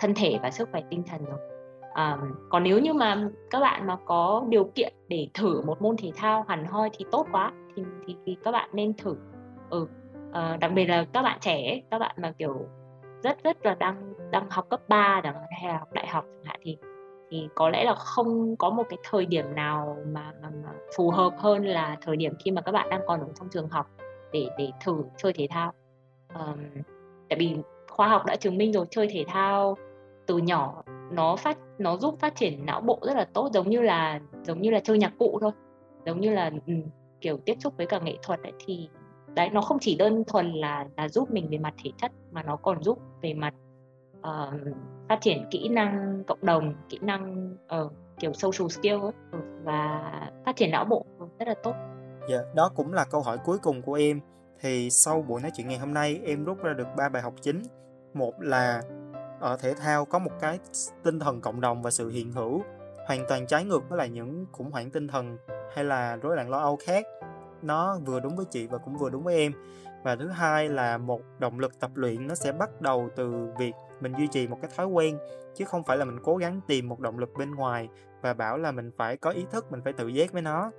[0.00, 1.38] thân thể và sức khỏe tinh thần rồi.
[1.94, 2.18] À,
[2.50, 6.10] còn nếu như mà các bạn mà có điều kiện để thử một môn thể
[6.16, 9.16] thao hẳn hoi thì tốt quá thì thì, thì các bạn nên thử.
[9.70, 9.86] Ừ
[10.32, 12.66] à, đặc biệt là các bạn trẻ các bạn mà kiểu
[13.22, 16.24] rất rất là đang đang học cấp 3 chẳng hạn hay là học đại học
[16.24, 16.76] chẳng hạn thì
[17.30, 21.10] thì có lẽ là không có một cái thời điểm nào mà, mà, mà phù
[21.10, 23.86] hợp hơn là thời điểm khi mà các bạn đang còn ở trong trường học
[24.32, 25.72] để để thử chơi thể thao.
[26.34, 26.58] Um,
[27.28, 27.56] tại vì
[27.88, 29.76] khoa học đã chứng minh rồi chơi thể thao
[30.26, 33.80] từ nhỏ nó phát nó giúp phát triển não bộ rất là tốt giống như
[33.80, 35.52] là giống như là chơi nhạc cụ thôi.
[36.06, 36.82] Giống như là um,
[37.22, 38.88] kiểu tiếp xúc với cả nghệ thuật ấy, thì
[39.34, 42.42] đấy nó không chỉ đơn thuần là là giúp mình về mặt thể chất mà
[42.42, 43.54] nó còn giúp về mặt
[44.18, 44.76] uh,
[45.08, 50.12] phát triển kỹ năng cộng đồng kỹ năng uh, kiểu social skill ấy, ừ, và
[50.44, 51.06] phát triển não bộ
[51.38, 51.74] rất là tốt.
[52.28, 54.20] Dạ đó cũng là câu hỏi cuối cùng của em.
[54.60, 57.34] Thì sau buổi nói chuyện ngày hôm nay em rút ra được ba bài học
[57.40, 57.62] chính.
[58.14, 58.82] Một là
[59.40, 60.58] ở thể thao có một cái
[61.04, 62.62] tinh thần cộng đồng và sự hiện hữu
[63.06, 65.36] hoàn toàn trái ngược với lại những khủng hoảng tinh thần
[65.74, 67.06] hay là rối loạn lo âu khác.
[67.62, 69.52] Nó vừa đúng với chị và cũng vừa đúng với em.
[70.02, 73.72] Và thứ hai là một động lực tập luyện nó sẽ bắt đầu từ việc
[74.00, 75.18] mình duy trì một cái thói quen
[75.54, 77.88] chứ không phải là mình cố gắng tìm một động lực bên ngoài
[78.22, 80.70] và bảo là mình phải có ý thức mình phải tự giác với nó.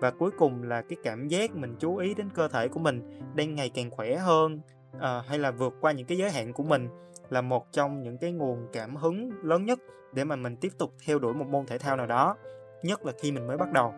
[0.00, 3.20] Và cuối cùng là cái cảm giác mình chú ý đến cơ thể của mình
[3.34, 4.60] đang ngày càng khỏe hơn
[5.00, 6.88] à, hay là vượt qua những cái giới hạn của mình
[7.30, 9.78] là một trong những cái nguồn cảm hứng lớn nhất
[10.12, 12.36] để mà mình tiếp tục theo đuổi một môn thể thao nào đó
[12.82, 13.94] nhất là khi mình mới bắt đầu.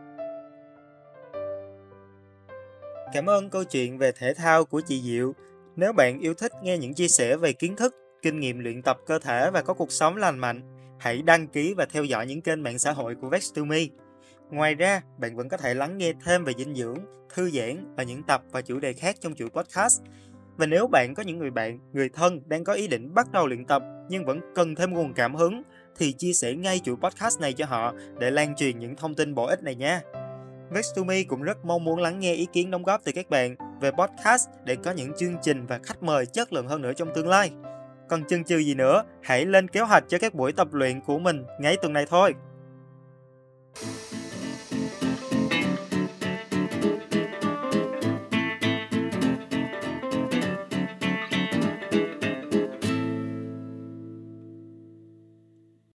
[3.13, 5.33] Cảm ơn câu chuyện về thể thao của chị Diệu.
[5.77, 8.99] Nếu bạn yêu thích nghe những chia sẻ về kiến thức, kinh nghiệm luyện tập
[9.07, 10.63] cơ thể và có cuộc sống lành mạnh,
[10.99, 13.89] hãy đăng ký và theo dõi những kênh mạng xã hội của Vex2Me.
[14.51, 16.99] Ngoài ra, bạn vẫn có thể lắng nghe thêm về dinh dưỡng,
[17.35, 20.03] thư giãn và những tập và chủ đề khác trong chuỗi podcast.
[20.57, 23.47] Và nếu bạn có những người bạn, người thân đang có ý định bắt đầu
[23.47, 25.63] luyện tập nhưng vẫn cần thêm nguồn cảm hứng,
[25.97, 29.35] thì chia sẻ ngay chuỗi podcast này cho họ để lan truyền những thông tin
[29.35, 30.01] bổ ích này nha.
[30.73, 33.91] Vex2Me cũng rất mong muốn lắng nghe ý kiến đóng góp từ các bạn về
[33.91, 37.29] podcast để có những chương trình và khách mời chất lượng hơn nữa trong tương
[37.29, 37.51] lai.
[38.09, 41.19] Còn chần chừ gì nữa, hãy lên kế hoạch cho các buổi tập luyện của
[41.19, 42.35] mình ngay tuần này thôi.